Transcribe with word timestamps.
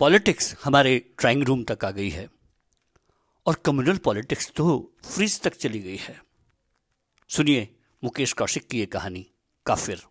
Politics 0.00 0.54
हमारे 0.64 1.14
drawing 1.18 1.42
room 1.42 1.64
तक 1.64 1.84
आ 1.84 1.90
गई 1.90 2.10
है। 2.10 2.30
और 3.46 3.54
कम्युनल 3.54 3.96
पॉलिटिक्स 3.96 4.52
तो 4.56 4.94
फ्रिज 5.04 5.40
तक 5.40 5.54
चली 5.54 5.80
गई 5.80 5.96
है। 5.96 6.22
सुनिए 7.28 7.76
मुकेश 8.04 8.32
कौशिक 8.32 8.68
की 8.68 8.78
ये 8.78 8.86
कहानी, 8.86 9.30
काफिर। 9.66 10.02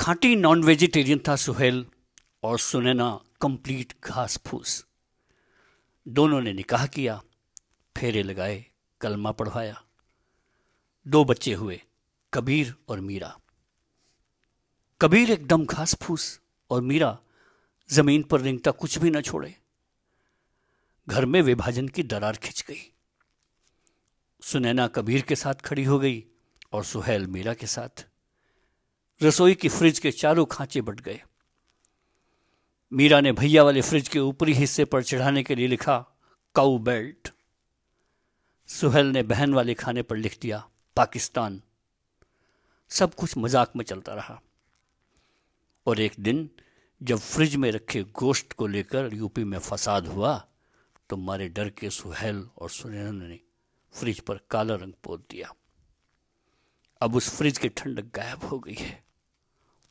खांटी 0.00 0.36
नॉन 0.36 0.64
वेजिटेरियन 0.64 1.20
था 1.28 1.36
सुहेल 1.36 1.86
और 2.42 2.58
सुनैना 2.58 3.20
कंप्लीट 3.40 3.94
घास 4.04 4.38
फूस। 4.46 4.86
दोनों 6.08 6.40
ने 6.40 6.52
निकाह 6.52 6.86
किया, 6.86 7.22
फेरे 7.98 8.22
लगाए, 8.22 8.66
कलमा 9.00 9.32
पढ़वाया। 9.32 9.84
दो 11.08 11.24
बच्चे 11.24 11.54
हुए, 11.54 11.82
कबीर 12.34 12.74
और 12.88 13.00
मीरा। 13.00 13.39
कबीर 15.00 15.30
एकदम 15.30 15.64
घास 15.64 15.94
फूस 15.94 16.24
और 16.70 16.80
मीरा 16.82 17.18
ज़मीन 17.90 18.22
पर 18.22 18.40
रिंगता 18.40 18.70
कुछ 18.70 18.98
भी 18.98 19.10
न 19.10 19.20
छोड़े। 19.20 19.54
घर 21.08 21.24
में 21.24 21.40
विभाजन 21.42 21.86
की 21.88 22.02
दरार 22.02 22.36
खिंच 22.36 22.64
गई। 22.68 22.80
सुनैना 24.42 24.86
कबीर 24.86 25.22
के 25.22 25.36
साथ 25.36 25.54
खड़ी 25.54 25.84
हो 25.84 25.98
गई 25.98 26.24
और 26.72 26.84
सुहेल 26.84 27.26
मीरा 27.26 27.54
के 27.54 27.66
साथ। 27.66 28.04
रसोई 29.20 29.54
की 29.54 29.68
फ्रिज 29.68 29.98
के 29.98 30.10
चारों 30.10 30.44
खांचे 30.44 30.80
बट 30.80 31.00
गए। 31.00 31.22
मीरा 32.92 33.20
ने 33.20 33.32
भैया 33.32 33.62
वाले 33.62 33.82
फ्रिज 33.82 34.08
के 34.08 34.18
ऊपरी 34.18 34.52
हिस्से 34.52 34.84
पर 34.84 35.02
चढ़ाने 35.02 35.42
के 35.42 35.54
लिए 35.54 35.66
लिखा 35.66 35.98
काउ 36.54 36.78
बेल्ट. 36.80 37.32
सुहेल 38.68 39.06
ने 39.06 39.22
बहन 39.22 39.54
वाले 39.54 39.74
खाने 39.74 40.02
पर 40.02 40.16
लिख 40.16 40.38
दिया, 40.42 40.64
पाकिस्तान. 40.96 41.60
सब 42.90 43.14
कुछ 43.14 43.36
मज़ाक 43.38 43.72
में 43.76 43.84
चलता 43.84 44.14
रहा। 44.14 44.40
और 45.90 46.00
एक 46.00 46.12
दिन 46.20 46.48
जब 47.00 47.18
फ्रिज 47.18 47.54
में 47.56 47.70
रखे 47.72 48.02
गोश्त 48.18 48.52
को 48.52 48.66
लेकर 48.66 49.14
यूपी 49.14 49.44
में 49.44 49.58
फसाद 49.58 50.06
हुआ 50.06 50.36
तो 51.10 51.16
मारे 51.16 51.48
डर 51.48 51.70
के 51.70 51.90
सुहेल 51.90 52.42
और 52.58 52.70
सुनैना 52.70 53.10
ने 53.12 53.38
फ्रिज 53.94 54.20
पर 54.20 54.40
काला 54.50 54.74
रंग 54.74 54.92
पोत 55.04 55.26
दिया। 55.30 55.52
अब 57.00 57.16
उस 57.16 57.28
फ्रिज 57.36 57.58
की 57.58 57.68
ठंडक 57.68 58.12
गायब 58.14 58.44
हो 58.44 58.58
गई 58.58 58.74
है। 58.74 59.02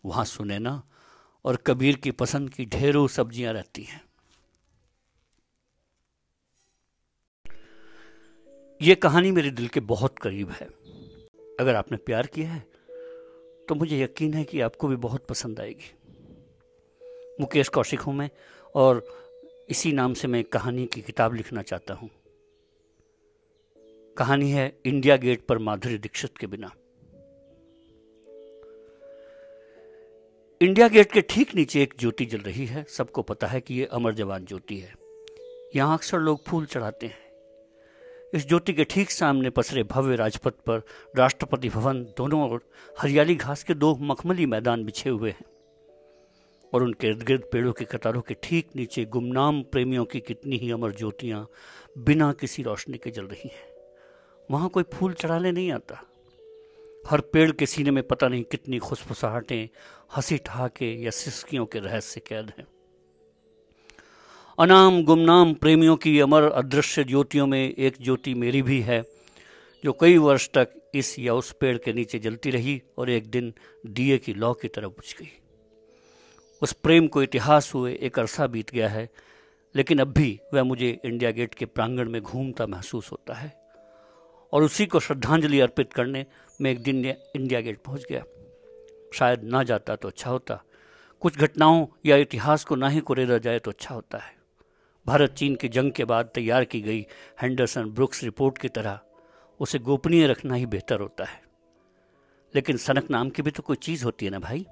वहाँ 0.03 0.25
सुनैना 0.25 0.81
और 1.45 1.55
कबीर 1.67 1.95
की 1.95 2.11
पसंद 2.13 2.49
की 2.49 2.65
ढेरों 2.67 3.07
सब्ज़ियाँ 3.07 3.53
रहती 3.53 3.83
हैं। 3.83 4.01
यह 8.81 8.95
कहानी 8.95 9.31
मेरे 9.31 9.51
दिल 9.51 9.67
के 9.67 9.79
बहुत 9.79 10.19
करीब 10.19 10.51
है। 10.51 10.67
अगर 11.59 11.75
आपने 11.75 11.97
प्यार 11.97 12.27
किया 12.27 12.51
है 12.51 12.67
तो 13.69 13.75
मुझे 13.75 13.99
यकीन 13.99 14.33
है 14.33 14.43
कि 14.43 14.61
आपको 14.61 14.87
भी 14.87 14.95
बहुत 14.95 15.25
पसंद 15.25 15.59
आएगी। 15.59 15.91
मुकेश 17.41 17.67
कौशिक 17.67 17.99
हूँ 17.99 18.13
मैं, 18.13 18.29
और 18.75 19.07
इसी 19.69 19.91
नाम 19.91 20.13
से 20.13 20.27
मैं 20.27 20.43
कहानी 20.43 20.85
की 20.85 21.01
किताब 21.01 21.33
लिखना 21.33 21.61
चाहता 21.61 21.93
हूँ। 21.93 22.09
कहानी 24.17 24.51
है 24.51 24.79
इंडिया 24.85 25.17
गेट 25.17 25.45
पर 25.45 25.57
माधुरी 25.57 25.97
दीक्षित 25.97 26.37
के 26.37 26.47
बिना। 26.47 26.71
इंडिया 30.61 30.87
गेट 30.87 31.11
के 31.11 31.21
ठीक 31.21 31.55
नीचे 31.55 31.83
एक 31.83 31.93
ज्योति 31.99 32.25
जल 32.25 32.37
रही 32.37 32.65
है। 32.65 32.85
सबको 32.89 33.21
पता 33.21 33.47
है 33.47 33.61
कि 33.61 33.75
यह 33.75 33.87
अमर 33.91 34.13
जवान 34.13 34.45
ज्योति 34.45 34.77
है। 34.77 34.93
यहाँ 35.75 35.97
अक्सर 35.97 36.19
लोग 36.19 36.43
फूल 36.45 36.65
चढ़ाते 36.65 37.07
हैं। 37.07 37.28
इस 38.33 38.47
ज्योति 38.47 38.73
के 38.73 38.83
ठीक 38.83 39.11
सामने 39.11 39.49
पसरे 39.49 39.83
भव्य 39.83 40.15
राजपथ 40.15 40.51
पर 40.51 40.81
राष्ट्रपति 41.17 41.69
भवन 41.69 42.03
दोनों 42.03 42.51
ओर 42.51 42.69
हरियाली 42.99 43.35
घास 43.35 43.63
के 43.63 43.73
दो 43.73 43.95
मखमली 43.95 44.45
मैदान 44.45 44.83
बिछे 44.83 45.09
हुए 45.09 45.29
हैं। 45.29 45.45
और 46.73 46.83
उनके 46.83 47.07
इर्द 47.07 47.23
गिर्द 47.23 47.43
पेड़ों 47.51 47.73
की 47.73 47.85
कतारों 47.85 48.21
के 48.21 48.35
ठीक 48.43 48.69
नीचे 48.75 49.05
गुमनाम 49.05 49.61
प्रेमियों 49.61 50.05
की 50.05 50.19
कितनी 50.19 50.57
ही 50.57 50.71
अमर 50.71 50.91
ज्योतियाँ 50.91 51.49
बिना 51.97 52.33
किसी 52.33 52.63
रोशनी 52.63 52.97
के 52.97 53.11
जल 53.11 53.25
रही 53.25 53.49
हैं। 53.53 53.69
वहाँ 54.51 54.69
कोई 54.69 54.83
फूल 54.83 55.13
चढ़ाने 55.13 55.51
नहीं 55.51 55.71
आता। 55.71 56.01
हर 57.07 57.21
पेड़ 57.21 57.51
के 57.51 57.65
सीने 57.65 57.91
में 57.91 58.07
पता 58.07 58.27
नहीं 58.27 58.43
कितनी 58.43 58.79
खुशफुसाहटें 58.79 59.69
हँसी 60.15 60.37
ठहाके 60.37 61.03
या 61.03 61.11
सिस्कियों 61.11 61.65
के 61.65 61.79
रहस्य 61.79 62.21
कैद 62.27 62.51
हैं। 62.57 62.67
अनाम 64.59 65.01
गुमनाम 65.03 65.53
प्रेमियों 65.53 65.95
की 65.95 66.19
अमर 66.19 66.43
अदृश्य 66.43 67.03
ज्योतियों 67.03 67.45
में 67.47 67.59
एक 67.59 67.97
ज्योति 68.01 68.33
मेरी 68.33 68.61
भी 68.61 68.79
है, 68.81 69.01
जो 69.83 69.91
कई 69.93 70.17
वर्ष 70.17 70.49
तक 70.53 70.73
इस 70.95 71.13
या 71.19 71.33
उस 71.33 71.51
पेड़ 71.51 71.77
के 71.77 71.93
नीचे 71.93 72.19
जलती 72.19 72.51
रही 72.51 72.81
और 72.97 73.09
एक 73.09 73.29
दिन 73.31 73.53
दिए 73.87 74.17
की 74.17 74.33
लौ 74.33 74.51
की 74.53 74.67
तरफ़ 74.67 74.85
बुझ 74.85 75.13
गई। 75.19 75.29
उस 76.61 76.73
प्रेम 76.73 77.07
को 77.07 77.23
इतिहास 77.23 77.71
हुए 77.73 77.93
एक 78.01 78.19
अरसा 78.19 78.47
बीत 78.47 78.71
गया 78.71 78.89
है, 78.89 79.07
लेकिन 79.75 79.99
अब 79.99 80.11
भी 80.13 80.39
वह 80.53 80.63
मुझे 80.63 80.89
इंडिया 81.05 81.31
गेट 81.31 81.53
के 81.53 81.65
प्रांगण 81.65 82.09
में 82.09 82.21
घूमता 82.21 82.67
महसूस 82.67 83.11
होता 83.11 83.33
है 83.33 83.51
और 84.53 84.63
उसी 84.63 84.85
को 84.85 84.99
श्रद्धांजलि 84.99 85.59
अर्पित 85.59 85.93
करने 85.93 86.25
में 86.59 86.69
एक 86.71 86.81
दिन 86.83 87.05
इंडिया 87.05 87.61
गेट 87.61 87.77
पहुँच 87.85 88.05
गया। 88.09 88.23
शायद 89.13 89.43
ना 89.43 89.63
जाता 89.63 89.95
तो 89.95 90.07
अच्छा 90.07 90.29
होता, 90.29 90.61
कुछ 91.21 91.37
घटनाओं 91.37 91.85
या 92.05 92.17
इतिहास 92.17 92.63
को 92.63 92.75
ना 92.75 92.89
ही 92.89 92.99
कुरेदा 93.01 93.37
जाए 93.37 93.59
तो 93.59 93.71
अच्छा 93.71 93.95
होता 93.95 94.17
है। 94.17 94.37
भारत 95.07 95.31
चीन 95.31 95.55
की 95.55 95.67
जंग 95.67 95.91
के 95.91 96.05
बाद 96.05 96.29
तैयार 96.35 96.65
की 96.65 96.81
गई 96.81 97.07
हैंडरसन 97.41 97.89
ब्रुक्स 97.89 98.23
रिपोर्ट 98.23 98.57
की 98.57 98.67
तरह, 98.67 98.99
उसे 99.59 99.79
गोपनीय 99.79 100.27
रखना 100.27 100.55
ही 100.55 100.65
बेहतर 100.65 100.99
होता 100.99 101.23
है। 101.25 101.41
लेकिन 102.55 102.77
सनक 102.77 103.11
नाम 103.11 103.29
की 103.29 103.41
भी 103.41 103.51
तो 103.51 103.63
कोई 103.63 103.75
चीज़ 103.75 104.05
होती 104.05 104.25
है 104.25 104.31
ना 104.31 104.39
भाई? 104.39 104.65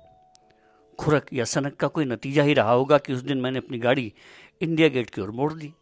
खुरक 0.99 1.27
या 1.33 1.45
सनक 1.45 1.75
का 1.75 1.87
कोई 1.87 2.05
नतीजा 2.05 2.43
ही 2.43 2.53
रहा 2.53 2.71
होगा 2.71 2.97
कि 2.97 3.13
उस 3.13 3.21
दिन 3.21 3.37
मैंने 3.37 3.57
अपनी 3.57 3.79
गाड़ी 3.79 4.13
इंडिया 4.61 4.87
गेट 4.87 5.09
की 5.09 5.21
ओर 5.21 5.31
मोड़ 5.31 5.53
दी। 5.53 5.73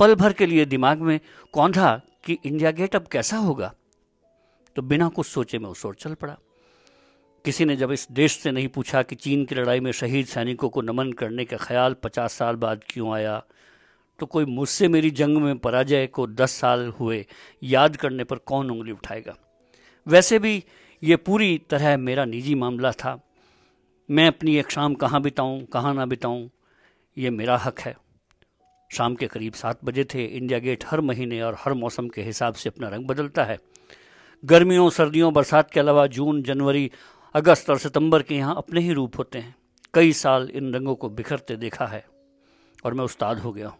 पल 0.00 0.14
भर 0.14 0.32
के 0.32 0.46
लिए 0.46 0.64
दिमाग 0.64 0.98
में 0.98 1.20
कौन 1.52 1.72
था 1.72 2.00
कि 2.24 2.38
इंडिया 2.44 2.70
गेट 2.70 2.96
अब 2.96 3.06
कैसा 3.06 3.36
होगा? 3.36 3.74
तो 4.76 4.82
बिना 4.82 5.08
कुछ 5.08 5.26
सोचे 5.26 5.58
मैं 5.58 5.70
उस 5.70 5.86
ओर 5.86 5.94
चल 5.94 6.14
पड़ा। 6.14 6.38
किसी 7.48 7.64
ने 7.64 7.76
जब 7.76 7.92
इस 7.92 8.06
देश 8.12 8.36
से 8.38 8.50
नहीं 8.52 8.68
पूछा 8.68 9.02
कि 9.02 9.16
चीन 9.16 9.44
की 9.44 9.54
लड़ाई 9.54 9.80
में 9.80 9.90
शहीद 9.92 10.26
सैनिकों 10.26 10.68
को 10.68 10.80
नमन 10.80 11.12
करने 11.12 11.44
का 11.44 11.56
ख्याल 11.56 11.94
पचास 11.94 12.32
साल 12.32 12.56
बाद 12.56 12.80
क्यों 12.88 13.12
आया 13.14 13.42
तो 14.18 14.26
कोई 14.26 14.44
मुझसे 14.44 14.88
मेरी 14.88 15.10
जंग 15.10 15.36
में 15.36 15.58
पराजय 15.58 16.06
को 16.06 16.26
दस 16.26 16.50
साल 16.50 16.86
हुए, 17.00 17.24
याद 17.62 17.96
करने 17.96 18.24
पर 18.24 18.36
कौन 18.36 18.70
उंगली 18.70 18.92
उठाएगा? 18.92 19.36
वैसे 20.06 20.38
भी 20.38 20.64
ये 21.02 21.16
पूरी 21.16 21.60
तरह 21.70 21.96
मेरा 21.96 22.24
निजी 22.24 22.54
मामला 22.54 22.92
था। 22.92 23.18
मैं 24.10 24.26
अपनी 24.26 24.56
एक 24.56 24.70
शाम 24.70 24.94
कहाँ 24.94 25.22
बिताऊँ, 25.22 25.64
कहाँ 25.64 25.94
ना 25.94 26.06
बिताऊँ, 26.06 26.48
ये 27.16 27.30
मेरा 27.30 27.56
हक 27.56 27.80
है। 27.80 27.96
शाम 28.90 29.14
के 29.14 29.26
करीब 29.26 29.52
सात 29.52 29.84
बजे 29.84 30.04
थे, 30.04 30.24
इंडिया 30.24 30.58
गेट 30.58 30.84
हर 30.86 31.00
महीने 31.00 31.42
और 31.42 31.56
हर 31.58 31.74
मौसम 31.74 32.08
के 32.08 32.22
हिसाब 32.22 32.54
से 32.54 32.68
अपना 32.68 32.88
रंग 32.88 33.06
बदलता 33.06 33.44
है। 33.44 33.58
गर्मियों, 34.44 34.90
सर्दियों, 34.90 35.32
बरसात 35.32 35.70
के 35.70 35.80
अलावा 35.80 36.06
जून, 36.06 36.42
जनवरी 36.42 36.90
अगस्त 37.34 37.70
और 37.70 37.78
सितंबर 37.78 38.22
के 38.22 38.34
यहाँ 38.34 38.54
अपने 38.56 38.80
ही 38.80 38.92
रूप 38.92 39.18
होते 39.18 39.38
हैं। 39.38 39.54
कई 39.94 40.12
साल 40.12 40.48
इन 40.50 40.72
रंगों 40.74 40.94
को 40.94 41.08
बिखरते 41.08 41.56
देखा 41.56 41.86
है 41.86 42.04
और 42.84 42.94
मैं 42.94 43.04
उस्ताद 43.04 43.38
हो 43.38 43.52
गया 43.52 43.68
हूँ। 43.68 43.78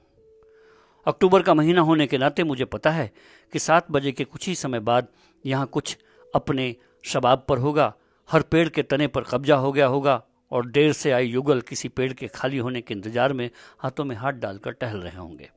अक्टूबर 1.06 1.42
का 1.42 1.54
महीना 1.54 1.80
होने 1.80 2.06
के 2.06 2.18
नाते 2.18 2.44
मुझे 2.44 2.64
पता 2.64 2.90
है 2.90 3.10
कि 3.52 3.58
सात 3.58 3.90
बजे 3.90 4.12
के 4.12 4.24
कुछ 4.24 4.48
ही 4.48 4.54
समय 4.54 4.80
बाद 4.80 5.08
यहाँ 5.44 5.66
कुछ 5.66 5.96
अपने 6.34 6.74
शबाब 7.04 7.44
पर 7.48 7.58
होगा, 7.58 7.92
हर 8.28 8.42
पेड़ 8.42 8.68
के 8.68 8.82
तने 8.82 9.06
पर 9.06 9.22
कब्जा 9.22 9.56
हो 9.56 9.72
गया 9.72 9.86
होगा 9.86 10.22
और 10.52 10.66
देर 10.66 10.92
से 10.92 11.10
आई 11.10 11.26
युगल 11.26 11.60
किसी 11.60 11.88
पेड़ 11.88 12.12
के 12.12 12.28
खाली 12.28 12.58
होने 12.58 12.80
के 12.80 12.94
इंतज़ार 12.94 13.32
में 13.32 13.48
हाथों 13.78 14.04
में 14.04 14.14
हाथ 14.16 14.32
डालकर 14.34 14.72
टहल 14.72 14.98
रहे 14.98 15.16
होंगे। 15.16 15.50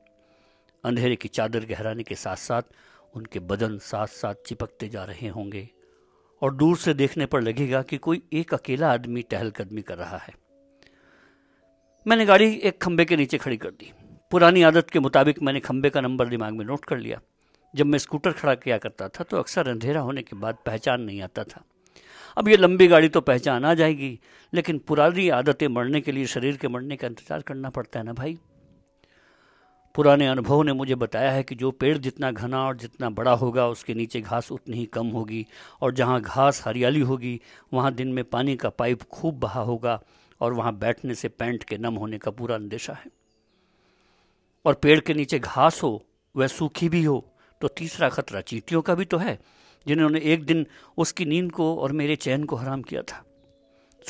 अंधेरे 0.84 1.16
की 1.16 1.28
चादर 1.28 1.66
गहराने 1.66 2.02
के 2.02 2.14
साथ 2.14 2.36
साथ 2.38 2.62
उनके 3.14 3.40
बदन 3.40 3.78
साथ 3.82 4.06
साथ 4.06 4.34
चिपकते 4.46 4.88
जा 4.88 5.04
रहे 5.04 5.28
होंगे। 5.28 5.68
और 6.42 6.54
दूर 6.54 6.76
से 6.76 6.94
देखने 6.94 7.26
पर 7.26 7.40
लगेगा 7.40 7.82
कि 7.82 7.96
कोई 7.98 8.22
एक 8.32 8.54
अकेला 8.54 8.92
आदमी 8.92 9.22
टहलकदमी 9.22 9.82
कर 9.82 9.98
रहा 9.98 10.16
है। 10.18 10.34
मैंने 12.06 12.24
गाड़ी 12.26 12.52
एक 12.54 12.80
खंबे 12.82 13.04
के 13.04 13.16
नीचे 13.16 13.38
खड़ी 13.38 13.56
कर 13.56 13.70
दी। 13.70 13.92
पुरानी 14.32 14.62
आदत 14.62 14.90
के 14.90 15.00
मुताबिक 15.00 15.42
मैंने 15.42 15.60
खंबे 15.60 15.90
का 15.90 16.00
नंबर 16.00 16.28
दिमाग 16.28 16.52
में 16.52 16.64
नोट 16.64 16.84
कर 16.84 16.98
लिया। 16.98 17.20
जब 17.74 17.86
मैं 17.86 17.98
स्कूटर 17.98 18.32
खड़ा 18.32 18.54
किया 18.54 18.78
करता 18.78 19.08
था 19.08 19.24
तो 19.24 19.36
अक्सर 19.36 19.68
अंधेरा 19.68 20.00
होने 20.00 20.22
के 20.22 20.36
बाद 20.36 20.56
पहचान 20.66 21.00
नहीं 21.00 21.22
आता 21.22 21.44
था। 21.44 21.64
अब 22.36 22.48
ये 22.48 22.56
लंबी 22.56 22.86
गाड़ी 22.86 23.08
तो 23.08 23.20
पहचान 23.20 23.64
आ 23.64 23.74
जाएगी, 23.74 24.18
लेकिन 24.52 24.78
पुरानी 24.78 25.28
आदतें 25.30 25.66
मरने 25.68 26.00
के 26.00 26.12
लिए 26.12 26.26
शरीर 26.26 26.56
के 26.56 26.68
मरने 26.68 26.96
का 26.96 27.06
इंतज़ार 27.06 27.42
करना 27.42 27.70
पड़ता 27.70 27.98
है 27.98 28.04
ना 28.06 28.12
भाई? 28.12 28.38
पुराने 29.94 30.26
अनुभव 30.26 30.62
ने 30.62 30.72
मुझे 30.72 30.94
बताया 30.94 31.30
है 31.30 31.42
कि 31.42 31.54
जो 31.54 31.70
पेड़ 31.70 31.96
जितना 31.98 32.30
घना 32.30 32.64
और 32.66 32.76
जितना 32.76 33.10
बड़ा 33.10 33.32
होगा, 33.32 33.66
उसके 33.68 33.94
नीचे 33.94 34.20
घास 34.20 34.50
उतनी 34.52 34.76
ही 34.76 34.84
कम 34.86 35.06
होगी 35.06 35.46
और 35.82 35.92
जहाँ 35.94 36.20
घास 36.20 36.62
हरियाली 36.66 37.00
होगी, 37.00 37.40
वहाँ 37.72 37.92
दिन 37.94 38.08
में 38.08 38.24
पानी 38.24 38.56
का 38.56 38.68
पाइप 38.68 39.02
खूब 39.02 39.38
बहा 39.38 39.60
होगा 39.60 40.00
और 40.40 40.52
वहाँ 40.52 40.74
बैठने 40.74 41.14
से 41.14 41.28
पैंट 41.28 41.64
के 41.64 41.78
नम 41.78 41.94
होने 41.94 42.18
का 42.18 42.30
पूरा 42.30 42.54
अंदेशा 42.54 42.92
है। 42.92 43.10
और 44.64 44.74
पेड़ 44.74 44.98
के 45.00 45.14
नीचे 45.14 45.38
घास 45.38 45.82
हो, 45.82 46.04
वह 46.34 46.46
सूखी 46.46 46.88
भी 46.88 47.02
हो 47.04 47.24
तो 47.60 47.68
तीसरा 47.68 48.08
खतरा 48.08 48.40
चींटियों 48.40 48.82
का 48.82 48.94
भी 48.94 49.04
तो 49.04 49.18
है, 49.18 49.38
जिन्होंने 49.86 50.20
एक 50.24 50.44
दिन 50.44 50.66
उसकी 50.98 51.24
नींद 51.24 51.52
को 51.52 51.74
और 51.76 51.92
मेरे 51.92 52.16
चैन 52.16 52.44
को 52.44 52.56
हराम 52.56 52.82
किया 52.82 53.02
था। 53.02 53.24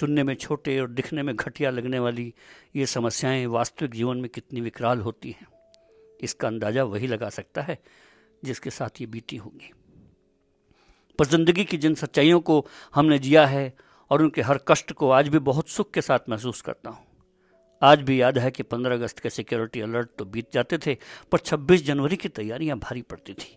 सुनने 0.01 0.23
में 0.23 0.35
छोटे 0.35 0.79
और 0.81 0.91
दिखने 0.91 1.23
में 1.23 1.35
घटिया 1.37 1.71
लगने 1.71 1.99
वाली 1.99 2.33
ये 2.77 2.87
समस्याएँ 2.87 3.47
वास्तविक 3.47 3.95
जीवन 3.95 4.17
में 4.17 4.29
कितनी 4.29 4.61
विकराल 4.61 5.01
होती 5.01 5.31
हैं। 5.31 5.47
इसका 6.23 6.49
अंदाज़ा 6.49 6.85
वही 6.85 7.07
लगा 7.07 7.29
सकता 7.29 7.63
है 7.63 7.79
जिसके 8.43 8.71
साथ 8.71 9.01
ये 9.01 9.07
बीती 9.07 9.37
होंगी। 9.37 9.73
पर 11.19 11.27
ज़िंदगी 11.27 11.65
की 11.65 11.77
जिन 11.77 11.95
सच्चाइयों 11.95 12.41
को 12.41 12.67
हमने 12.95 13.19
जिया 13.19 13.47
है 13.47 13.73
और 14.11 14.23
उनके 14.23 14.43
हर 14.43 14.61
कष्ट 14.69 14.93
को 14.93 15.11
आज 15.11 15.29
भी 15.29 15.39
बहुत 15.41 15.69
सुख 15.69 15.91
के 15.91 16.01
साथ 16.01 16.29
महसूस 16.29 16.61
करता 16.61 16.91
हूँ। 16.91 17.07
आज 17.83 18.03
भी 18.03 18.21
याद 18.21 18.39
है 18.39 18.51
कि 18.51 18.63
15 18.63 18.93
अगस्त 18.93 19.19
के 19.19 19.31
सिक्योरिटी 19.31 19.81
अलर्ट 19.81 20.09
तो 20.19 20.25
बीत 20.25 20.53
जाते 20.53 20.79
थे, 20.79 20.97
पर 21.33 21.39
26 21.39 21.85
जनवरी 21.85 22.17
की 22.17 22.29
तैयारियाँ 22.29 22.79
भारी 22.79 23.03
पड़ती 23.03 23.35
थी। 23.35 23.57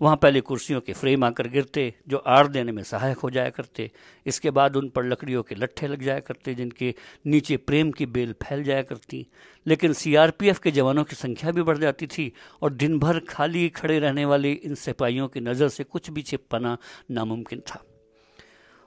वहाँ 0.00 0.16
पहले 0.16 0.40
कुर्सियों 0.40 0.80
के 0.80 0.92
फ्रेम 0.92 1.24
आकर 1.24 1.48
गिरते, 1.48 1.94
जो 2.08 2.16
आड़ 2.16 2.46
देने 2.46 2.72
में 2.72 2.82
सहायक 2.82 3.18
हो 3.18 3.30
जाया 3.30 3.50
करते। 3.50 3.90
इसके 4.26 4.50
बाद 4.50 4.76
उन 4.76 4.88
पर 4.88 5.04
लकड़ियों 5.04 5.42
के 5.42 5.54
लट्ठे 5.54 5.88
लग 5.88 6.02
जाया 6.02 6.20
करते, 6.20 6.54
जिनके 6.54 6.94
नीचे 7.26 7.56
प्रेम 7.56 7.90
की 7.90 8.06
बेल 8.06 8.34
फैल 8.42 8.62
जाया 8.64 8.82
करती। 8.82 9.26
लेकिन 9.66 9.92
सीआरपीएफ 9.92 10.58
के 10.58 10.70
जवानों 10.70 11.04
की 11.04 11.16
संख्या 11.16 11.50
भी 11.50 11.62
बढ़ 11.62 11.78
जाती 11.78 12.06
थी, 12.06 12.32
और 12.62 12.72
दिन 12.72 12.98
भर 12.98 13.18
खाली 13.18 13.68
खड़े 13.68 13.98
रहने 13.98 14.24
वाले 14.24 14.52
इन 14.52 14.74
सिपाहियों 14.74 15.28
की 15.28 15.40
नज़र 15.40 15.68
से 15.68 15.84
कुछ 15.84 16.10
भी 16.10 16.22
छिप 16.22 16.46
पाना 16.50 16.76
नामुमकिन 17.10 17.60
था। 17.60 17.84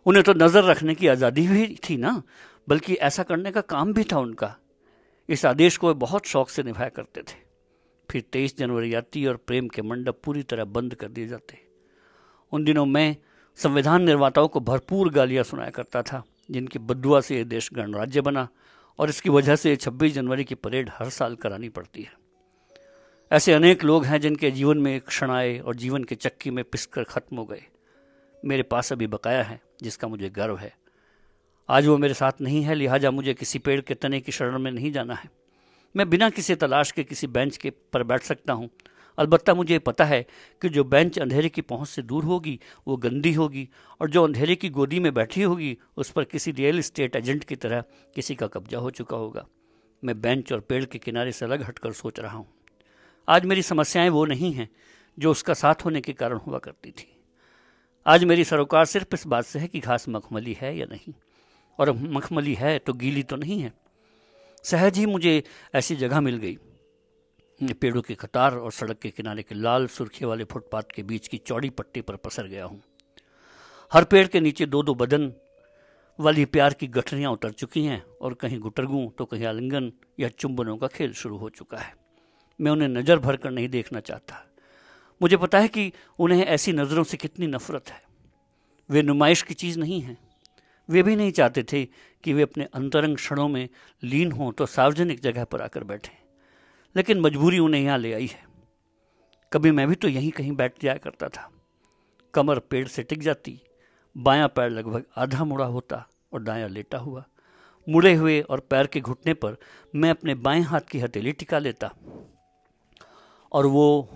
उन्हें 0.06 0.24
तो 0.24 0.34
नज़र 0.34 0.64
रखने 0.64 0.96
की 0.96 1.08
आज़ादी 1.08 1.48
भी 1.48 1.80
थी 1.90 1.98
ना, 1.98 2.22
बल्कि 2.70 2.94
ऐसा 2.94 3.24
करने 3.24 3.52
का 3.52 3.62
काम 3.62 3.94
भी 3.94 4.04
था 4.04 4.20
उनका। 4.20 4.56
इस 5.30 5.46
आदेश 5.46 5.78
को 5.78 5.88
वे 5.88 5.94
बहुत 5.94 6.26
शौक 6.26 6.50
से 6.50 6.64
निभाया 6.64 6.90
करते 6.90 7.22
थे। 7.22 7.43
फिर 8.10 8.22
तेईस 8.22 8.58
जनवरी 8.58 8.94
आती 8.94 9.26
और 9.26 9.36
प्रेम 9.36 9.68
के 9.68 9.82
मंडप 9.82 10.22
पूरी 10.24 10.44
तरह 10.44 10.64
बंद 10.64 10.96
कर 10.96 11.08
दिए 11.08 11.28
जाते 11.28 11.58
उन 12.52 12.64
दिनों 12.64 12.86
मैं 12.86 13.16
संविधान 13.56 14.04
निर्माताओं 14.04 14.48
को 14.48 14.60
भरपूर 14.60 15.10
गालियाँ 15.10 15.44
सुनाया 15.44 15.70
करता 15.70 16.02
था, 16.02 16.24
जिनकी 16.52 16.80
बदुआ 16.80 17.22
से 17.22 17.38
यह 17.38 17.44
देश 17.44 17.70
गणराज्य 17.74 18.22
बना 18.22 18.48
और 19.00 19.10
इसकी 19.10 19.30
वजह 19.30 19.56
से 19.56 19.76
26 19.76 20.14
जनवरी 20.14 20.44
की 20.44 20.56
परेड 20.56 20.90
हर 20.94 21.10
साल 21.10 21.36
करानी 21.36 21.70
पड़ती 21.70 22.02
है। 22.02 22.14
ऐसे 23.32 23.54
अनेक 23.54 23.84
लोग 23.84 24.06
हैं 24.06 24.22
जिनके 24.22 24.52
जीवन 24.52 24.78
में 24.78 24.96
एक 24.96 25.06
क्षण 25.06 25.32
आए 25.32 25.60
और 25.60 25.76
जीवन 25.76 26.04
के 26.04 26.16
चक्की 26.16 26.52
में 26.52 26.64
पिसकर 26.64 27.04
खत्म 27.04 27.38
हो 27.38 27.46
गए। 27.46 27.64
मेरे 28.46 28.64
पास 28.64 28.94
अभी 28.94 29.08
बकाया 29.08 29.44
है, 29.44 29.62
जिसका 29.82 30.08
मुझे 30.08 30.30
गर्व 30.30 30.58
है। 30.58 30.78
आज 31.70 31.88
वो 31.88 31.98
मेरे 31.98 32.14
साथ 32.14 32.32
नहीं 32.42 32.64
है, 32.64 32.76
लिहाजा 32.76 33.12
मुझे 33.12 33.34
किसी 33.34 33.60
पेड़ 33.60 33.82
के 33.82 33.94
तने 33.94 34.22
की 34.22 34.32
शरण 34.32 34.60
में 34.60 34.72
नहीं 34.72 34.92
जाना 34.92 35.14
है। 35.14 35.43
मैं 35.96 36.10
बिना 36.10 36.30
किसी 36.30 36.56
तलाश 36.56 36.92
के 36.92 37.04
किसी 37.04 37.28
बेंच 37.28 37.58
के 37.58 37.70
पर 37.70 38.04
बैठ 38.04 38.22
सकता 38.22 38.54
हूँ। 38.54 38.70
अलबत्त 39.18 39.50
मुझे 39.50 39.80
पता 39.80 40.06
है 40.06 40.26
कि 40.62 40.70
जो 40.70 40.84
बेंच 40.84 41.20
अंधेरे 41.20 41.50
की 41.50 41.62
पहुँच 41.62 41.88
से 41.88 42.02
दूर 42.02 42.24
होगी, 42.24 42.60
वो 42.88 42.98
गंदी 42.98 43.34
होगी, 43.34 43.70
और 44.02 44.10
जो 44.10 44.24
अंधेरे 44.24 44.56
की 44.56 44.70
गोदी 44.70 45.00
में 45.00 45.14
बैठी 45.14 45.42
होगी, 45.42 45.78
उस 45.98 46.10
पर 46.10 46.24
किसी 46.24 46.52
रियल 46.52 46.80
इस्टेट 46.80 47.16
एजेंट 47.16 47.44
की 47.44 47.56
तरह 47.56 47.84
किसी 48.16 48.36
का 48.36 48.48
कब्जा 48.48 48.78
हो 48.78 48.90
चुका 48.90 49.18
होगा। 49.18 49.46
मैं 50.04 50.22
बेंच 50.22 50.54
और 50.54 50.60
पेड़ 50.60 50.86
के 50.86 50.98
किनारे 50.98 51.32
से 51.32 51.46
अलग 51.46 51.64
हटकर 51.64 51.92
सोच 51.92 52.20
रहा 52.20 52.38
हूँ। 52.38 52.48
आज 53.30 53.46
मेरी 53.46 53.62
समस्याएँ 53.62 54.10
वो 54.10 54.26
नहीं 54.26 54.54
हैं 54.54 54.70
जो 55.20 55.32
उसका 55.32 55.54
साथ 55.54 55.76
होने 55.86 56.02
के 56.02 56.14
कारण 56.14 56.38
हुआ 56.38 56.60
करती 56.60 56.92
थी। 56.92 57.22
आज 58.08 58.24
मेरी 58.24 58.44
सरोकार 58.44 58.86
सिर्फ़ 58.86 59.08
इस 59.14 59.28
बात 59.28 59.46
से 59.46 59.60
है 59.60 59.68
कि 59.68 59.80
घास 59.80 60.10
मखमली 60.10 60.58
है 60.62 60.78
या 60.78 60.86
नहीं। 60.86 61.14
और 61.80 61.92
मखमली 61.92 62.54
है 62.54 62.80
तो 62.80 62.94
गीली 62.94 63.24
तो 63.24 63.36
नहीं 63.36 63.60
है। 63.60 63.83
सहज 64.64 64.98
ही 64.98 65.06
मुझे 65.06 65.44
ऐसी 65.76 65.96
जगह 65.96 66.22
मिल 66.22 66.38
गई। 66.38 66.58
पेड़ों 67.74 68.02
की 68.02 68.16
कतार 68.16 68.56
और 68.56 68.72
सड़क 68.72 69.00
के 69.00 69.10
किनारे 69.10 69.44
के 69.44 69.56
लाल 69.56 69.88
सुर्खी 69.88 70.26
वाले 70.26 70.44
फुटपाथ 70.44 70.84
के 70.96 71.04
बीच 71.04 71.28
की 71.28 71.38
चौड़ी 71.38 71.70
पट्टी 71.70 72.02
पर 72.02 72.16
पसर 72.16 72.48
गया 72.48 72.66
हूँ। 72.66 72.82
हर 73.92 74.04
पेड़ 74.04 74.28
के 74.28 74.40
नीचे 74.40 74.66
दो 74.66 74.84
दो 74.84 74.96
बदन 74.96 75.32
वाली 76.20 76.46
प्यार 76.46 76.74
की 76.74 76.88
गठरियाँ 76.88 77.32
उतर 77.32 77.52
चुकी 77.52 77.84
हैं 77.86 78.04
और 78.22 78.34
कहीं 78.34 78.60
गुटरगू 78.60 79.06
तो 79.18 79.26
कहीं 79.26 79.46
आलिंगन 79.46 79.92
या 80.20 80.30
चुंबनों 80.30 80.78
का 80.78 80.88
खेल 80.88 81.14
शुरू 81.14 81.38
हो 81.38 81.50
चुका 81.50 81.78
है। 81.78 81.94
मैं 82.60 82.72
उन्हें 82.72 82.88
नज़र 82.90 83.20
भर 83.20 83.36
कर 83.36 83.52
नहीं 83.52 83.70
देखना 83.70 84.00
चाहता। 84.00 84.46
मुझे 85.22 85.38
पता 85.38 85.60
है 85.60 85.68
कि 85.68 85.92
उन्हें 86.20 86.46
ऐसी 86.46 86.72
नज़रों 86.74 87.04
से 87.04 87.18
कितनी 87.18 87.48
नफरत 87.48 87.90
है। 87.90 88.02
वे 88.90 89.02
नुमाइश 89.02 89.42
की 89.42 89.54
चीज़ 89.54 89.80
नहीं 89.80 90.02
है। 90.02 90.18
वे 90.90 91.04
भी 91.04 91.16
नहीं 91.16 91.32
चाहते 91.32 91.64
थे 91.64 91.88
कि 92.24 92.34
वे 92.34 92.42
अपने 92.42 92.68
अंतरंग 92.74 93.16
क्षणों 93.16 93.48
में 93.48 93.70
लीन 94.04 94.32
हों 94.32 94.52
तो 94.52 94.66
सार्वजनिक 94.66 95.20
जगह 95.20 95.44
पर 95.44 95.62
आकर 95.62 95.84
बैठें। 95.84 96.16
लेकिन 96.96 97.20
मजबूरी 97.20 97.60
उन्हें 97.60 97.82
यहाँ 97.82 97.98
ले 97.98 98.14
आई 98.14 98.26
है। 98.26 98.44
कभी 99.54 99.72
मैं 99.72 99.88
भी 99.88 99.96
तो 99.96 100.08
यहीं 100.08 100.32
कहीं 100.32 100.52
बैठ 100.52 100.74
जाया 100.84 100.98
करता 100.98 101.28
था। 101.28 101.52
कमर 102.34 102.60
पेड़ 102.60 102.88
से 102.88 103.04
टिक 103.04 103.20
जाती, 103.20 103.62
बायां 104.18 104.48
पैर 104.48 104.70
लगभग 104.70 105.04
आधा 105.18 105.44
मुड़ा 105.44 105.66
होता 105.66 106.08
और 106.34 106.44
दायां 106.44 106.70
लेटा 106.70 106.98
हुआ। 106.98 107.26
मुड़े 107.90 108.14
हुए 108.14 108.42
और 108.42 108.60
पैर 108.60 108.88
के 108.88 109.02
घुटने 109.02 109.34
पर 109.34 109.58
मैं 109.96 110.10
अपने 110.10 110.36
बाएँ 110.36 110.62
हाथ 110.62 110.82
की 110.82 111.00
हथेली 111.00 111.32
टिका 111.32 111.60
लेता। 111.60 111.94
और 113.52 113.66
वो 113.66 114.10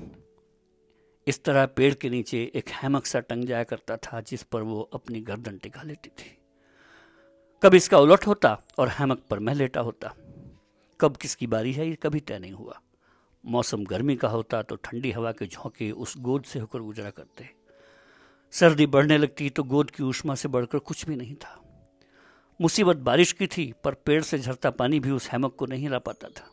इस 1.28 1.44
तरह 1.44 1.66
पेड़ 1.66 1.94
के 1.94 2.10
नीचे 2.10 2.52
एक 2.56 2.70
हैमक 2.70 3.06
सा 3.06 3.20
टंग 3.20 3.44
जाया 3.44 3.64
करता 3.64 3.98
था 3.98 4.22
जिस 4.22 4.44
पर 4.44 4.62
वो 4.62 4.82
अपनी 4.82 5.22
गर्दन 5.22 5.58
टिका 5.58 5.82
लेती 5.82 6.10
थी। 6.10 6.37
कब 7.64 7.74
इसका 7.74 8.00
उलट 8.00 8.28
होता 8.28 8.62
और 8.78 8.88
हैमक 8.88 9.22
पर 9.30 9.40
मैं 9.40 9.54
लेटा 9.54 9.82
होता? 9.82 10.14
कब 11.00 11.18
किसकी 11.18 11.48
बारी 11.48 11.74
है, 11.74 11.90
ये 11.90 11.96
कभी 11.96 12.20
तय 12.20 12.40
नहीं 12.40 12.52
हुआ। 12.52 12.82
मौसम 13.46 13.84
गर्मी 13.84 14.16
का 14.16 14.28
होता 14.28 14.62
तो 14.62 14.76
ठंडी 14.76 15.12
हवा 15.12 15.32
के 15.32 15.46
झोंके 15.46 15.92
उस 15.92 16.14
गोद 16.18 16.44
से 16.44 16.60
होकर 16.60 16.80
गुजरा 16.80 17.10
करते। 17.10 17.50
सर्दी 18.52 18.86
बढ़ने 18.86 19.18
लगती 19.18 19.50
तो 19.50 19.64
गोद 19.64 19.92
की 19.92 20.04
ऊष्मा 20.04 20.36
से 20.36 20.48
बढ़कर 20.48 20.78
कुछ 20.78 21.06
भी 21.06 21.16
नहीं 21.16 21.36
था। 21.36 21.64
मुसीबत 22.62 22.98
बारिश 22.98 23.32
की 23.32 23.48
थी, 23.48 23.74
पर 23.84 23.94
पेड़ 23.94 24.22
से 24.24 24.40
झरता 24.40 24.70
पानी 24.70 25.00
भी 25.00 25.12
उस 25.12 25.30
हैमक 25.30 25.56
को 25.56 25.66
नहीं 25.66 25.90
ला 25.90 26.00
पाता 26.00 26.28
था। 26.28 26.52